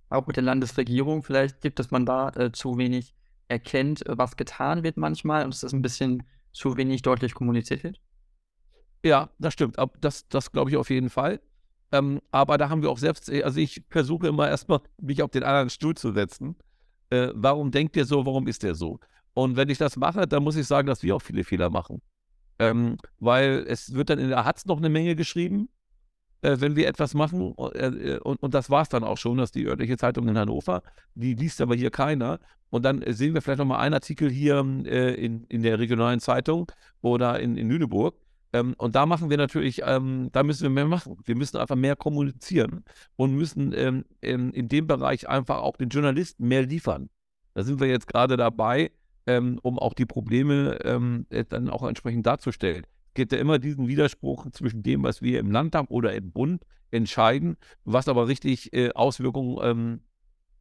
[0.08, 3.14] auch mit der Landesregierung vielleicht gibt, dass man da äh, zu wenig
[3.48, 8.00] erkennt, was getan wird manchmal und dass das ein bisschen zu wenig deutlich kommuniziert wird?
[9.04, 9.76] Ja, das stimmt.
[10.00, 11.40] Das, das glaube ich auf jeden Fall.
[11.92, 15.30] Ähm, aber da haben wir auch selbst, äh, also ich versuche immer erstmal, mich auf
[15.30, 16.56] den anderen Stuhl zu setzen.
[17.10, 19.00] Äh, warum denkt der so, warum ist der so?
[19.34, 22.02] Und wenn ich das mache, dann muss ich sagen, dass wir auch viele Fehler machen.
[22.58, 25.68] Ähm, weil es wird dann in der Hatz noch eine Menge geschrieben.
[26.42, 27.54] äh, wenn wir etwas machen.
[27.74, 30.82] Äh, und, und das war es dann auch schon, dass die örtliche Zeitung in Hannover,
[31.14, 32.40] die liest aber hier keiner.
[32.70, 36.70] Und dann sehen wir vielleicht nochmal einen Artikel hier äh, in, in der regionalen Zeitung
[37.02, 38.14] oder in, in Lüneburg.
[38.52, 41.16] Ähm, und da machen wir natürlich, ähm, da müssen wir mehr machen.
[41.24, 42.84] Wir müssen einfach mehr kommunizieren
[43.16, 47.10] und müssen ähm, in, in dem Bereich einfach auch den Journalisten mehr liefern.
[47.54, 48.90] Da sind wir jetzt gerade dabei,
[49.26, 52.84] ähm, um auch die Probleme ähm, äh, dann auch entsprechend darzustellen
[53.14, 57.56] gibt ja immer diesen Widerspruch zwischen dem, was wir im Landtag oder im Bund entscheiden,
[57.84, 60.00] was aber richtig äh, Auswirkungen ähm,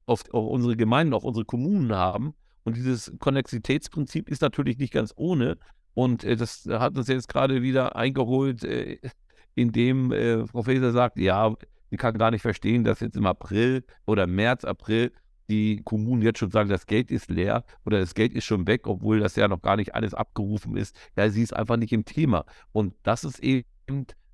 [0.06, 2.34] auf, auf, unsere Gemeinden, auf unsere Kommunen haben.
[2.64, 5.58] Und dieses Konnexitätsprinzip ist natürlich nicht ganz ohne.
[6.00, 9.00] Und äh, das hat uns jetzt gerade wieder eingeholt, äh,
[9.56, 11.54] indem äh, Frau Faeser sagt, ja,
[11.90, 15.12] sie kann gar nicht verstehen, dass jetzt im April oder März, April
[15.50, 18.88] die Kommunen jetzt schon sagen, das Geld ist leer oder das Geld ist schon weg,
[18.88, 20.96] obwohl das ja noch gar nicht alles abgerufen ist.
[21.18, 22.46] Ja, sie ist einfach nicht im Thema.
[22.72, 23.66] Und das ist eben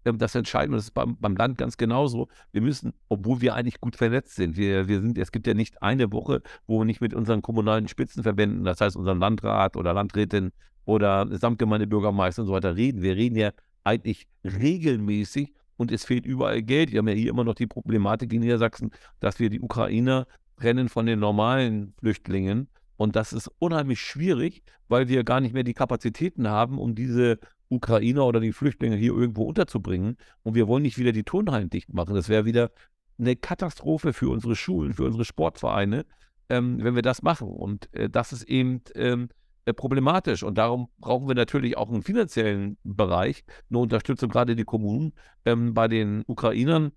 [0.05, 0.77] ähm, das Entscheidende.
[0.77, 2.27] Das ist beim, beim, Land ganz genauso.
[2.51, 5.81] Wir müssen, obwohl wir eigentlich gut vernetzt sind, wir, wir sind, es gibt ja nicht
[5.81, 10.51] eine Woche, wo wir nicht mit unseren kommunalen Spitzenverbänden, das heißt unserem Landrat oder Landrätin
[10.85, 13.01] oder Samtgemeindebürgermeister und so weiter reden.
[13.01, 13.51] Wir reden ja
[13.83, 16.91] eigentlich regelmäßig und es fehlt überall Geld.
[16.91, 20.27] Wir haben ja hier immer noch die Problematik in Niedersachsen, dass wir die Ukrainer
[20.57, 22.69] trennen von den normalen Flüchtlingen.
[22.97, 27.39] Und das ist unheimlich schwierig, weil wir gar nicht mehr die Kapazitäten haben, um diese
[27.67, 30.17] Ukrainer oder die Flüchtlinge hier irgendwo unterzubringen.
[30.43, 32.15] Und wir wollen nicht wieder die Turnhallen dicht machen.
[32.15, 32.71] Das wäre wieder
[33.17, 36.05] eine Katastrophe für unsere Schulen, für unsere Sportvereine,
[36.49, 37.49] ähm, wenn wir das machen.
[37.49, 39.27] Und äh, das ist eben ähm, äh,
[39.73, 40.43] problematisch.
[40.43, 45.13] Und darum brauchen wir natürlich auch einen finanziellen Bereich, eine Unterstützung gerade die Kommunen
[45.45, 46.91] ähm, bei den Ukrainern.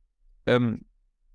[0.46, 0.82] Ähm,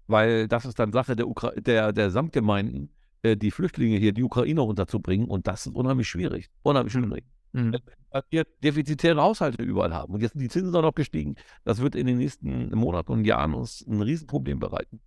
[0.07, 2.89] weil das ist dann Sache der, Ukra der, der Samtgemeinden,
[3.21, 6.49] äh, die Flüchtlinge hier, die Ukrainer unterzubringen und das ist unheimlich schwierig.
[6.61, 7.05] Unheimlich mhm.
[7.05, 7.25] schwierig.
[7.53, 7.75] Mhm.
[8.11, 11.35] Weil wir defizitäre Haushalte überall haben und jetzt sind die Zinsen auch noch gestiegen.
[11.63, 14.99] Das wird in den nächsten Monaten und Jahren uns ein Riesenproblem bereiten.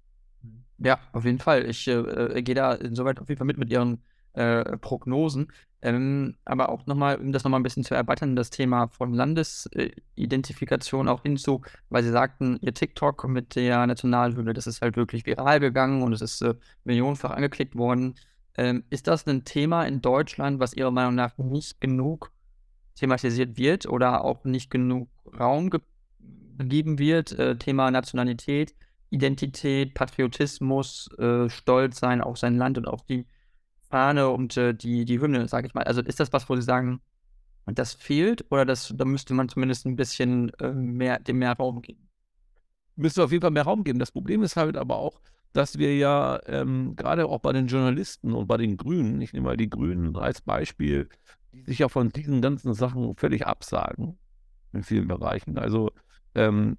[0.78, 1.64] Ja, auf jeden Fall.
[1.66, 4.02] Ich äh, äh gehe da insoweit auf jeden Fall mit mit Ihren
[4.36, 5.48] äh, Prognosen.
[5.82, 11.08] Ähm, aber auch nochmal, um das nochmal ein bisschen zu erweitern, das Thema von Landesidentifikation
[11.08, 15.60] auch hinzu, weil Sie sagten, Ihr TikTok mit der Nationalhymne, das ist halt wirklich viral
[15.60, 18.14] gegangen und es ist äh, millionenfach angeklickt worden.
[18.56, 22.32] Ähm, ist das ein Thema in Deutschland, was Ihrer Meinung nach nicht genug
[22.96, 25.08] thematisiert wird oder auch nicht genug
[25.38, 25.80] Raum ge
[26.58, 27.38] gegeben wird?
[27.38, 28.74] Äh, Thema Nationalität,
[29.10, 33.26] Identität, Patriotismus, äh, Stolz sein auf sein Land und auf die
[33.88, 35.84] Fahne und äh, die, die Hymne, sage ich mal.
[35.84, 37.00] Also ist das was, wo Sie sagen,
[37.66, 41.82] das fehlt oder das, da müsste man zumindest ein bisschen äh, mehr, dem mehr Raum
[41.82, 42.08] geben?
[42.96, 43.98] Müsste auf jeden Fall mehr Raum geben.
[43.98, 45.20] Das Problem ist halt aber auch,
[45.52, 49.46] dass wir ja ähm, gerade auch bei den Journalisten und bei den Grünen, ich nehme
[49.46, 51.08] mal die Grünen als Beispiel,
[51.52, 54.18] die sich ja von diesen ganzen Sachen völlig absagen
[54.72, 55.58] in vielen Bereichen.
[55.58, 55.90] Also
[56.34, 56.76] ähm,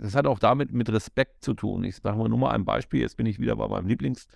[0.00, 1.84] das hat auch damit mit Respekt zu tun.
[1.84, 4.26] Ich sage mal nur mal ein Beispiel, jetzt bin ich wieder bei meinem Lieblings-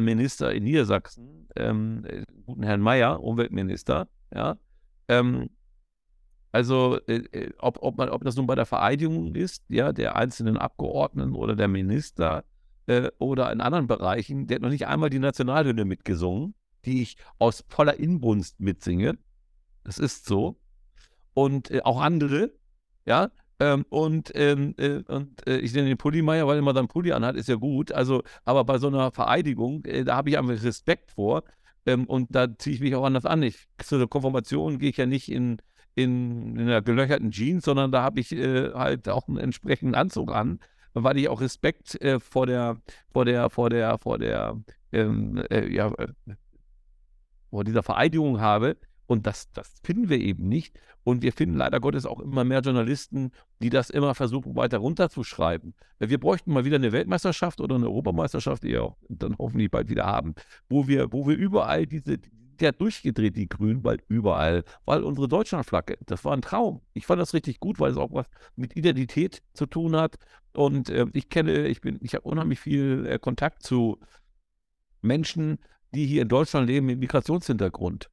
[0.00, 4.58] Minister in Niedersachsen, ähm, äh, guten Herrn Mayer, Umweltminister, ja.
[5.08, 5.50] Ähm,
[6.52, 10.16] also, äh, äh, ob, ob, man, ob das nun bei der Vereidigung ist, ja, der
[10.16, 12.44] einzelnen Abgeordneten oder der Minister
[12.86, 17.16] äh, oder in anderen Bereichen, der hat noch nicht einmal die Nationalhymne mitgesungen, die ich
[17.38, 19.18] aus voller Inbrunst mitsinge.
[19.84, 20.58] Das ist so.
[21.34, 22.52] Und äh, auch andere,
[23.04, 26.88] ja, ähm, und ähm, äh, und äh, ich nenne den Pullimeier, weil er immer seinen
[26.88, 27.90] Pulli anhat, ist ja gut.
[27.92, 31.44] Also, aber bei so einer Vereidigung, äh, da habe ich einfach Respekt vor.
[31.86, 33.42] Ähm, und da ziehe ich mich auch anders an.
[33.42, 35.58] Ich, zu der Konfirmation gehe ich ja nicht in,
[35.94, 40.32] in, in einer gelöcherten Jeans, sondern da habe ich äh, halt auch einen entsprechenden Anzug
[40.32, 40.60] an,
[40.92, 42.78] weil ich auch Respekt äh, vor der,
[43.12, 44.60] vor der, vor der, vor der,
[44.92, 45.92] ähm, äh, ja,
[47.50, 48.76] vor dieser Vereidigung habe.
[49.06, 50.78] Und das, das finden wir eben nicht.
[51.04, 53.30] Und wir finden leider Gottes auch immer mehr Journalisten,
[53.62, 55.74] die das immer versuchen, weiter runterzuschreiben.
[55.98, 60.06] Wir bräuchten mal wieder eine Weltmeisterschaft oder eine Europameisterschaft, die wir dann hoffentlich bald wieder
[60.06, 60.34] haben,
[60.68, 62.18] wo wir, wo wir überall diese,
[62.58, 66.80] der durchgedreht, die Grünen, bald überall, weil unsere Deutschlandflagge, das war ein Traum.
[66.92, 68.26] Ich fand das richtig gut, weil es auch was
[68.56, 70.16] mit Identität zu tun hat.
[70.54, 74.00] Und äh, ich kenne, ich bin, ich habe unheimlich viel äh, Kontakt zu
[75.02, 75.58] Menschen,
[75.94, 78.10] die hier in Deutschland leben mit Migrationshintergrund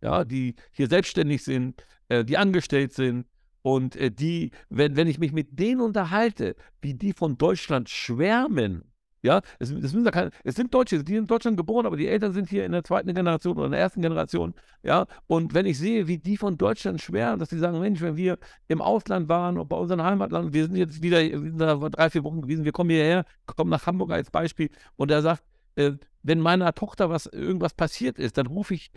[0.00, 3.26] ja, die hier selbstständig sind, äh, die angestellt sind
[3.62, 8.84] und äh, die, wenn, wenn ich mich mit denen unterhalte, wie die von Deutschland schwärmen,
[9.20, 12.32] ja, es, es, keine, es sind Deutsche, die sind in Deutschland geboren, aber die Eltern
[12.32, 15.76] sind hier in der zweiten Generation oder in der ersten Generation, ja, und wenn ich
[15.76, 18.38] sehe, wie die von Deutschland schwärmen, dass sie sagen, Mensch, wenn wir
[18.68, 21.90] im Ausland waren und bei unserem Heimatland, wir sind jetzt wieder, wir sind da vor
[21.90, 25.42] drei, vier Wochen gewesen, wir kommen hierher, kommen nach Hamburg als Beispiel und er sagt,
[25.74, 25.92] äh,
[26.22, 28.90] wenn meiner Tochter was, irgendwas passiert ist, dann rufe ich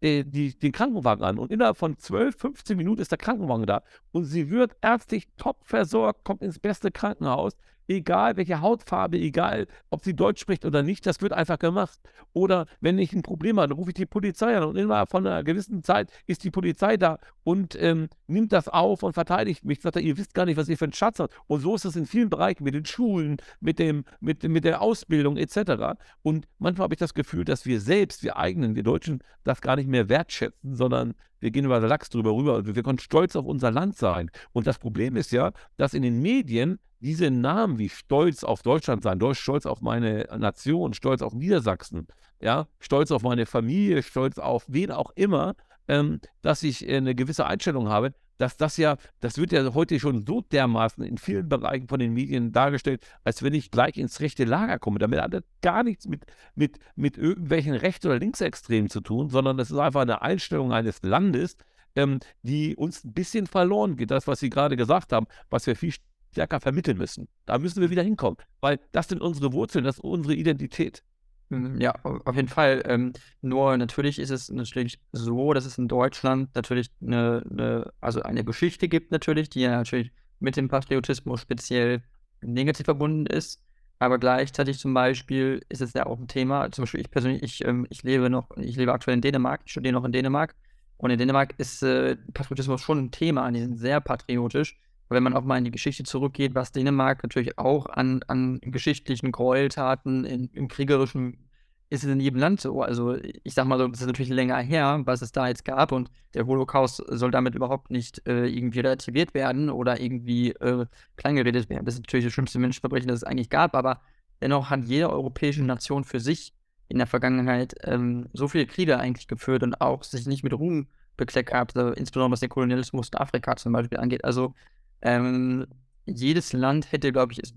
[0.00, 1.38] äh, die, den Krankenwagen an.
[1.38, 3.82] Und innerhalb von 12, 15 Minuten ist der Krankenwagen da.
[4.12, 7.56] Und sie wird ärztlich top versorgt, kommt ins beste Krankenhaus,
[7.88, 11.98] egal welche Hautfarbe, egal ob sie Deutsch spricht oder nicht, das wird einfach gemacht.
[12.32, 15.26] Oder wenn ich ein Problem habe, dann rufe ich die Polizei an und innerhalb von
[15.26, 19.80] einer gewissen Zeit ist die Polizei da und ähm, nimmt das auf und verteidigt mich.
[19.80, 21.34] Sagt er, ihr wisst gar nicht, was ihr für einen Schatz habt.
[21.46, 24.80] Und so ist es in vielen Bereichen, mit den Schulen, mit, dem, mit, mit der
[24.80, 25.98] Ausbildung etc.
[26.22, 29.76] Und manchmal habe ich das Gefühl, dass wir selbst, wir eigenen, wir Deutschen, das gar
[29.76, 33.34] nicht mehr wertschätzen, sondern wir gehen über den Lachs drüber rüber und wir können stolz
[33.34, 34.30] auf unser Land sein.
[34.52, 39.02] Und das Problem ist ja, dass in den Medien diese Namen wie stolz auf Deutschland
[39.02, 42.06] sein, stolz auf meine Nation, stolz auf Niedersachsen,
[42.40, 45.54] ja, stolz auf meine Familie, stolz auf wen auch immer,
[45.88, 50.00] ähm, dass ich äh, eine gewisse Einstellung habe, dass das ja, das wird ja heute
[50.00, 54.20] schon so dermaßen in vielen Bereichen von den Medien dargestellt, als wenn ich gleich ins
[54.20, 54.98] rechte Lager komme.
[54.98, 56.24] Damit hat das gar nichts mit,
[56.54, 61.02] mit, mit irgendwelchen Rechts- oder Linksextremen zu tun, sondern das ist einfach eine Einstellung eines
[61.02, 61.56] Landes,
[61.96, 64.10] ähm, die uns ein bisschen verloren geht.
[64.10, 65.92] Das, was Sie gerade gesagt haben, was wir viel
[66.32, 67.28] stärker vermitteln müssen.
[67.46, 71.02] Da müssen wir wieder hinkommen, weil das sind unsere Wurzeln, das ist unsere Identität.
[71.50, 72.82] Mhm, ja, auf jeden Fall.
[72.86, 73.12] Ähm,
[73.42, 78.44] nur natürlich ist es natürlich so, dass es in Deutschland natürlich eine, eine, also eine
[78.44, 82.02] Geschichte gibt natürlich, die ja natürlich mit dem Patriotismus speziell
[82.40, 83.62] negativ verbunden ist.
[83.98, 87.64] Aber gleichzeitig zum Beispiel ist es ja auch ein Thema, zum Beispiel ich persönlich, ich,
[87.66, 90.54] ähm, ich lebe noch, ich lebe aktuell in Dänemark, ich studiere noch in Dänemark.
[90.96, 94.78] Und in Dänemark ist äh, Patriotismus schon ein Thema, die sind sehr patriotisch
[95.14, 99.32] wenn man auch mal in die Geschichte zurückgeht, was Dänemark natürlich auch an, an geschichtlichen
[99.32, 101.50] Gräueltaten in, im kriegerischen
[101.90, 102.82] ist es in jedem Land so.
[102.82, 105.90] Also ich sag mal so, das ist natürlich länger her, was es da jetzt gab
[105.90, 110.86] und der Holocaust soll damit überhaupt nicht äh, irgendwie relativiert werden oder irgendwie äh,
[111.16, 111.84] kleingeredet werden.
[111.84, 114.00] Das ist natürlich das schlimmste Menschenverbrechen, das es eigentlich gab, aber
[114.40, 116.54] dennoch hat jede europäische Nation für sich
[116.86, 120.86] in der Vergangenheit ähm, so viele Kriege eigentlich geführt und auch sich nicht mit Ruhm
[121.16, 124.24] bekleckert, also insbesondere was den Kolonialismus in Afrika zum Beispiel angeht.
[124.24, 124.54] Also
[125.02, 125.66] ähm,
[126.06, 127.54] jedes Land hätte, glaube ich, es,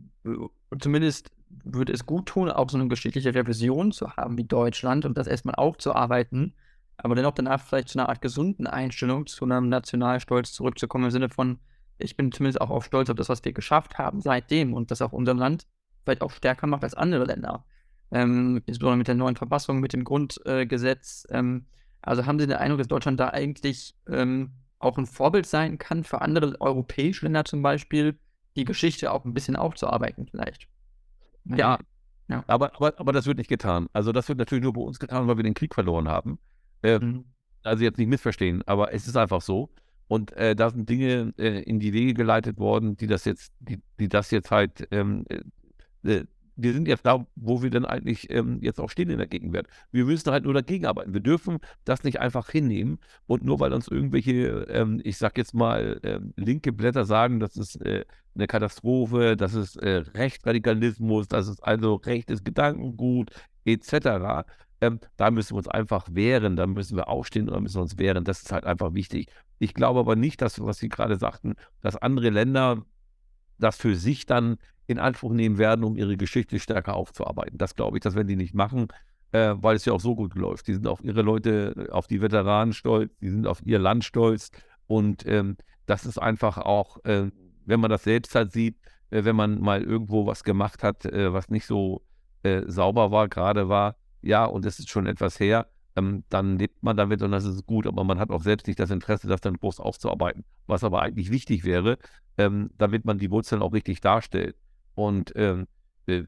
[0.79, 1.31] zumindest
[1.63, 5.27] würde es gut tun, auch so eine geschichtliche Revision zu haben wie Deutschland und das
[5.27, 6.53] erstmal aufzuarbeiten,
[6.97, 11.29] aber dennoch danach vielleicht zu einer Art gesunden Einstellung, zu einem Nationalstolz zurückzukommen, im Sinne
[11.29, 11.59] von,
[11.97, 15.01] ich bin zumindest auch auf Stolz auf das, was wir geschafft haben seitdem und das
[15.01, 15.67] auch unser Land
[16.03, 17.65] vielleicht auch stärker macht als andere Länder.
[18.11, 21.25] Ähm, insbesondere mit der neuen Verfassung, mit dem Grundgesetz.
[21.29, 21.65] Äh, ähm,
[22.01, 24.51] also haben Sie den Eindruck, dass Deutschland da eigentlich ähm,
[24.83, 28.17] auch ein Vorbild sein kann für andere europäische Länder zum Beispiel,
[28.55, 30.67] die Geschichte auch ein bisschen aufzuarbeiten vielleicht.
[31.45, 31.79] Ja,
[32.29, 32.43] ja.
[32.47, 33.87] Aber, aber, aber das wird nicht getan.
[33.93, 36.39] Also das wird natürlich nur bei uns getan, weil wir den Krieg verloren haben.
[36.81, 37.25] Äh, mhm.
[37.63, 39.69] Also jetzt nicht missverstehen, aber es ist einfach so.
[40.07, 43.81] Und äh, da sind Dinge äh, in die Wege geleitet worden, die das jetzt, die,
[43.99, 46.25] die das jetzt halt ähm, äh, äh,
[46.55, 49.67] wir sind jetzt da, wo wir dann eigentlich ähm, jetzt auch stehen in der Gegenwart.
[49.91, 51.13] Wir müssen halt nur dagegen arbeiten.
[51.13, 55.53] Wir dürfen das nicht einfach hinnehmen und nur weil uns irgendwelche, ähm, ich sag jetzt
[55.53, 61.47] mal, ähm, linke Blätter sagen, das ist äh, eine Katastrophe, das ist äh, Rechtsradikalismus, das
[61.47, 63.31] ist also rechtes Gedankengut,
[63.65, 64.45] etc.
[64.81, 67.83] Ähm, da müssen wir uns einfach wehren, da müssen wir aufstehen und da müssen wir
[67.83, 68.23] uns wehren.
[68.23, 69.27] Das ist halt einfach wichtig.
[69.59, 72.85] Ich glaube aber nicht, dass, was Sie gerade sagten, dass andere Länder
[73.59, 74.57] das für sich dann
[74.87, 77.57] in Anspruch nehmen werden, um ihre Geschichte stärker aufzuarbeiten.
[77.57, 78.87] Das glaube ich, das werden die nicht machen,
[79.31, 80.67] äh, weil es ja auch so gut läuft.
[80.67, 84.51] Die sind auf ihre Leute, auf die Veteranen stolz, die sind auf ihr Land stolz
[84.87, 87.29] und ähm, das ist einfach auch, äh,
[87.65, 88.77] wenn man das selbst halt sieht,
[89.09, 92.03] äh, wenn man mal irgendwo was gemacht hat, äh, was nicht so
[92.43, 96.81] äh, sauber war, gerade war, ja, und es ist schon etwas her, ähm, dann lebt
[96.83, 99.41] man damit und das ist gut, aber man hat auch selbst nicht das Interesse, das
[99.41, 101.97] dann groß aufzuarbeiten, was aber eigentlich wichtig wäre,
[102.37, 104.55] ähm, damit man die Wurzeln auch richtig darstellt.
[104.95, 105.67] Und ähm,
[106.07, 106.25] der,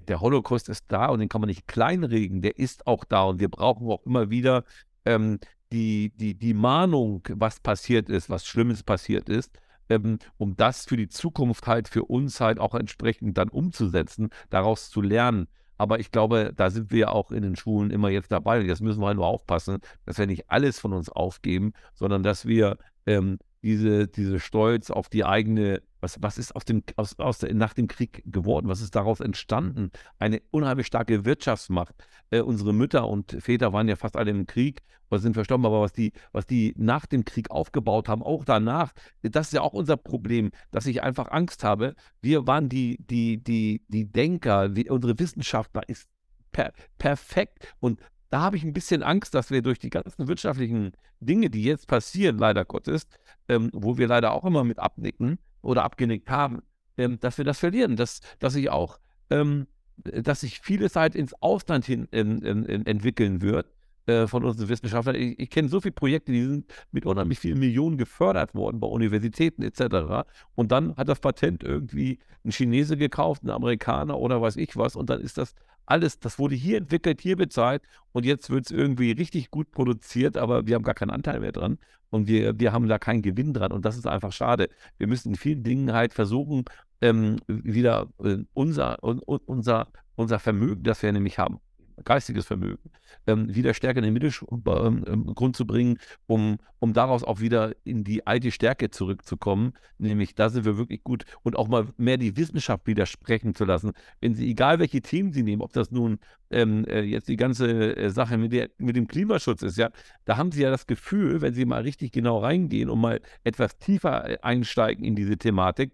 [0.00, 3.40] der, Holocaust ist da und den kann man nicht kleinreden, der ist auch da und
[3.40, 4.64] wir brauchen auch immer wieder
[5.04, 5.38] ähm,
[5.72, 9.58] die, die, die Mahnung, was passiert ist, was Schlimmes passiert ist,
[9.88, 14.90] ähm, um das für die Zukunft halt für uns halt auch entsprechend dann umzusetzen, daraus
[14.90, 15.48] zu lernen.
[15.78, 18.58] Aber ich glaube, da sind wir auch in den Schulen immer jetzt dabei.
[18.60, 22.24] Und jetzt müssen wir halt nur aufpassen, dass wir nicht alles von uns aufgeben, sondern
[22.24, 27.18] dass wir ähm, diese, diese Stolz auf die eigene was, was ist aus dem, aus,
[27.18, 28.68] aus der, nach dem Krieg geworden?
[28.68, 29.90] Was ist daraus entstanden?
[30.18, 31.94] Eine unheimlich starke Wirtschaftsmacht.
[32.30, 35.80] Äh, unsere Mütter und Väter waren ja fast alle im Krieg oder sind verstorben, aber
[35.80, 38.92] was die, was die nach dem Krieg aufgebaut haben, auch danach,
[39.22, 41.94] das ist ja auch unser Problem, dass ich einfach Angst habe.
[42.20, 46.08] Wir waren die, die, die, die Denker, die, unsere Wissenschaftler ist
[46.52, 50.92] per, perfekt und da habe ich ein bisschen Angst, dass wir durch die ganzen wirtschaftlichen
[51.20, 53.06] Dinge, die jetzt passieren, leider Gottes,
[53.48, 56.62] ähm, wo wir leider auch immer mit abnicken, oder abgenickt haben,
[56.96, 58.98] ähm, dass wir das verlieren, dass, dass sich auch,
[59.30, 63.66] ähm, dass sich viele Zeit ins Ausland hin ähm, ähm, entwickeln wird,
[64.08, 65.16] äh, von unseren Wissenschaftlern.
[65.16, 68.86] Ich, ich kenne so viele Projekte, die sind mit unheimlich vielen Millionen gefördert worden bei
[68.86, 70.26] Universitäten etc.
[70.54, 74.96] Und dann hat das Patent irgendwie ein Chinese gekauft, ein Amerikaner oder weiß ich was.
[74.96, 75.54] Und dann ist das
[75.84, 77.82] alles, das wurde hier entwickelt, hier bezahlt
[78.12, 81.52] und jetzt wird es irgendwie richtig gut produziert, aber wir haben gar keinen Anteil mehr
[81.52, 81.78] dran
[82.10, 84.68] und wir, wir haben da keinen Gewinn dran und das ist einfach schade.
[84.98, 86.64] Wir müssen in vielen Dingen halt versuchen,
[87.00, 91.60] ähm, wieder äh, unser, unser, unser Vermögen, das wir nämlich haben,
[92.04, 92.90] geistiges Vermögen,
[93.26, 98.04] ähm, wieder stärker in den Mittelgrund ähm, zu bringen, um, um daraus auch wieder in
[98.04, 99.72] die alte Stärke zurückzukommen.
[99.98, 103.92] Nämlich, da sind wir wirklich gut und auch mal mehr die Wissenschaft widersprechen zu lassen.
[104.20, 106.18] Wenn Sie, egal welche Themen Sie nehmen, ob das nun
[106.50, 109.90] ähm, äh, jetzt die ganze äh, Sache mit, der, mit dem Klimaschutz ist, ja,
[110.24, 113.78] da haben Sie ja das Gefühl, wenn Sie mal richtig genau reingehen und mal etwas
[113.78, 115.92] tiefer äh, einsteigen in diese Thematik,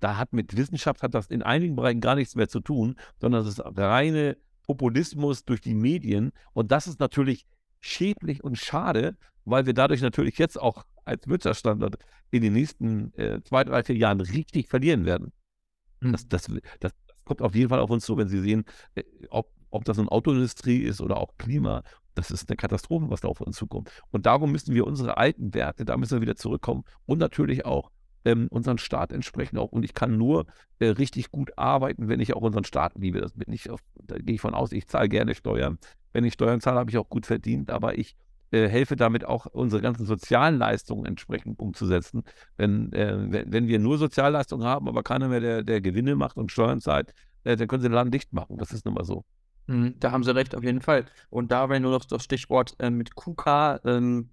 [0.00, 3.42] da hat mit Wissenschaft hat das in einigen Bereichen gar nichts mehr zu tun, sondern
[3.42, 6.32] es ist reine Populismus durch die Medien.
[6.52, 7.46] Und das ist natürlich
[7.80, 11.96] schädlich und schade, weil wir dadurch natürlich jetzt auch als Wirtschaftsstandort
[12.30, 15.32] in den nächsten äh, zwei, drei, vier Jahren richtig verlieren werden.
[16.00, 16.12] Mhm.
[16.12, 16.50] Das, das,
[16.80, 16.92] das,
[17.24, 20.10] kommt auf jeden Fall auf uns zu, wenn Sie sehen, äh, ob, ob das eine
[20.10, 21.82] Autoindustrie ist oder auch Klima.
[22.14, 23.90] Das ist eine Katastrophe, was da auf uns zukommt.
[24.10, 27.90] Und darum müssen wir unsere alten Werte, da müssen wir wieder zurückkommen und natürlich auch
[28.24, 29.72] ähm, unseren Staat entsprechend auch.
[29.72, 30.46] Und ich kann nur
[30.78, 33.20] äh, richtig gut arbeiten, wenn ich auch unseren Staat liebe.
[33.20, 35.78] Das bin ich, auf, da gehe ich von aus, ich zahle gerne Steuern.
[36.12, 38.16] Wenn ich Steuern zahle, habe ich auch gut verdient, aber ich
[38.50, 42.22] äh, helfe damit auch, unsere ganzen sozialen Leistungen entsprechend umzusetzen.
[42.56, 46.36] Wenn, äh, wenn, wenn, wir nur Sozialleistungen haben, aber keiner mehr, der, der Gewinne macht
[46.36, 47.14] und Steuern zahlt,
[47.44, 48.58] äh, dann können sie den Laden dicht machen.
[48.58, 49.24] Das ist nun mal so.
[49.66, 51.06] Mhm, da haben Sie recht, auf jeden Fall.
[51.30, 54.30] Und da wäre nur noch das Stichwort äh, mit KUKA, ähm,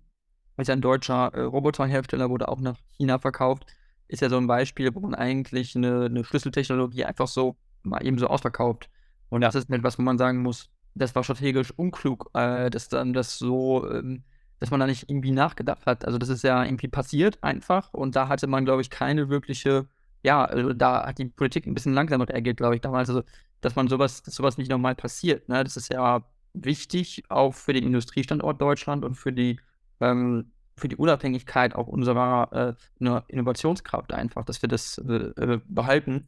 [0.59, 3.65] ist ein deutscher äh, Roboterhersteller, wurde auch nach China verkauft
[4.09, 8.17] ist ja so ein Beispiel, wo man eigentlich eine, eine Schlüsseltechnologie einfach so mal eben
[8.17, 8.89] so ausverkauft.
[9.29, 13.13] Und das ist etwas, wo man sagen muss, das war strategisch unklug, äh, dass dann
[13.13, 14.23] das so, ähm,
[14.59, 16.05] dass man da nicht irgendwie nachgedacht hat.
[16.05, 19.87] Also das ist ja irgendwie passiert einfach und da hatte man, glaube ich, keine wirkliche,
[20.23, 23.21] ja, also da hat die Politik ein bisschen langsamer reagiert, glaube ich, damals, also
[23.61, 25.47] dass man sowas, dass sowas nicht nochmal passiert.
[25.49, 25.63] Ne?
[25.63, 29.59] Das ist ja wichtig, auch für den Industriestandort Deutschland und für die
[29.99, 36.27] ähm, für die Unabhängigkeit auch unserer äh, Innovationskraft einfach, dass wir das äh, äh, behalten.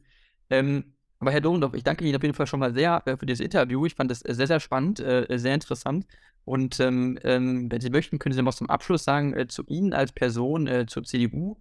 [0.50, 3.26] Ähm, aber Herr Dorndorf, ich danke Ihnen auf jeden Fall schon mal sehr äh, für
[3.26, 3.86] dieses Interview.
[3.86, 6.06] Ich fand das sehr, sehr spannend, äh, sehr interessant.
[6.44, 9.92] Und ähm, ähm, wenn Sie möchten, können Sie mal zum Abschluss sagen, äh, zu Ihnen
[9.92, 11.56] als Person, zur CDU,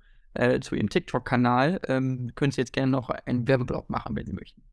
[0.61, 4.63] zu Ihrem TikTok-Kanal, ähm, können Sie jetzt gerne noch einen Werbeblock machen, wenn Sie möchten.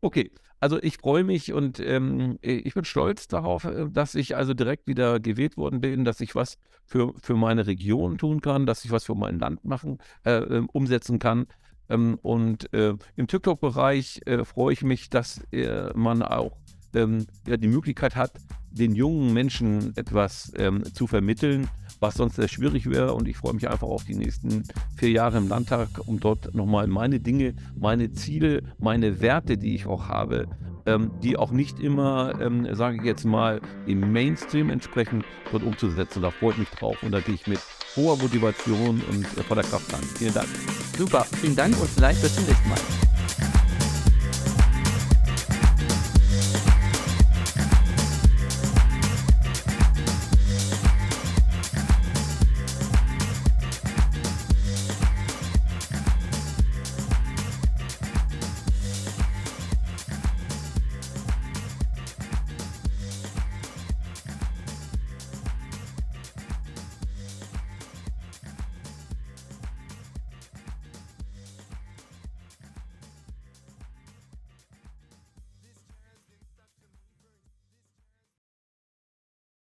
[0.00, 0.30] Okay,
[0.60, 4.86] also ich freue mich und ähm, ich bin stolz darauf, äh, dass ich also direkt
[4.86, 8.90] wieder gewählt worden bin, dass ich was für, für meine Region tun kann, dass ich
[8.90, 11.46] was für mein Land machen, äh, ähm, umsetzen kann.
[11.88, 16.56] Ähm, und äh, im TikTok-Bereich äh, freue ich mich, dass äh, man auch
[16.94, 18.32] ähm, die Möglichkeit hat,
[18.70, 21.68] den jungen Menschen etwas ähm, zu vermitteln,
[22.00, 23.14] was sonst sehr schwierig wäre.
[23.14, 24.64] Und ich freue mich einfach auf die nächsten
[24.96, 29.86] vier Jahre im Landtag, um dort nochmal meine Dinge, meine Ziele, meine Werte, die ich
[29.86, 30.46] auch habe,
[30.86, 36.22] ähm, die auch nicht immer, ähm, sage ich jetzt mal, im Mainstream entsprechen, dort umzusetzen.
[36.22, 37.60] Da freue ich mich drauf und da gehe ich mit
[37.96, 40.00] hoher Motivation und voller Kraft an.
[40.16, 40.48] Vielen Dank.
[40.96, 42.78] Super, vielen Dank und vielleicht bis zum nächsten Mal.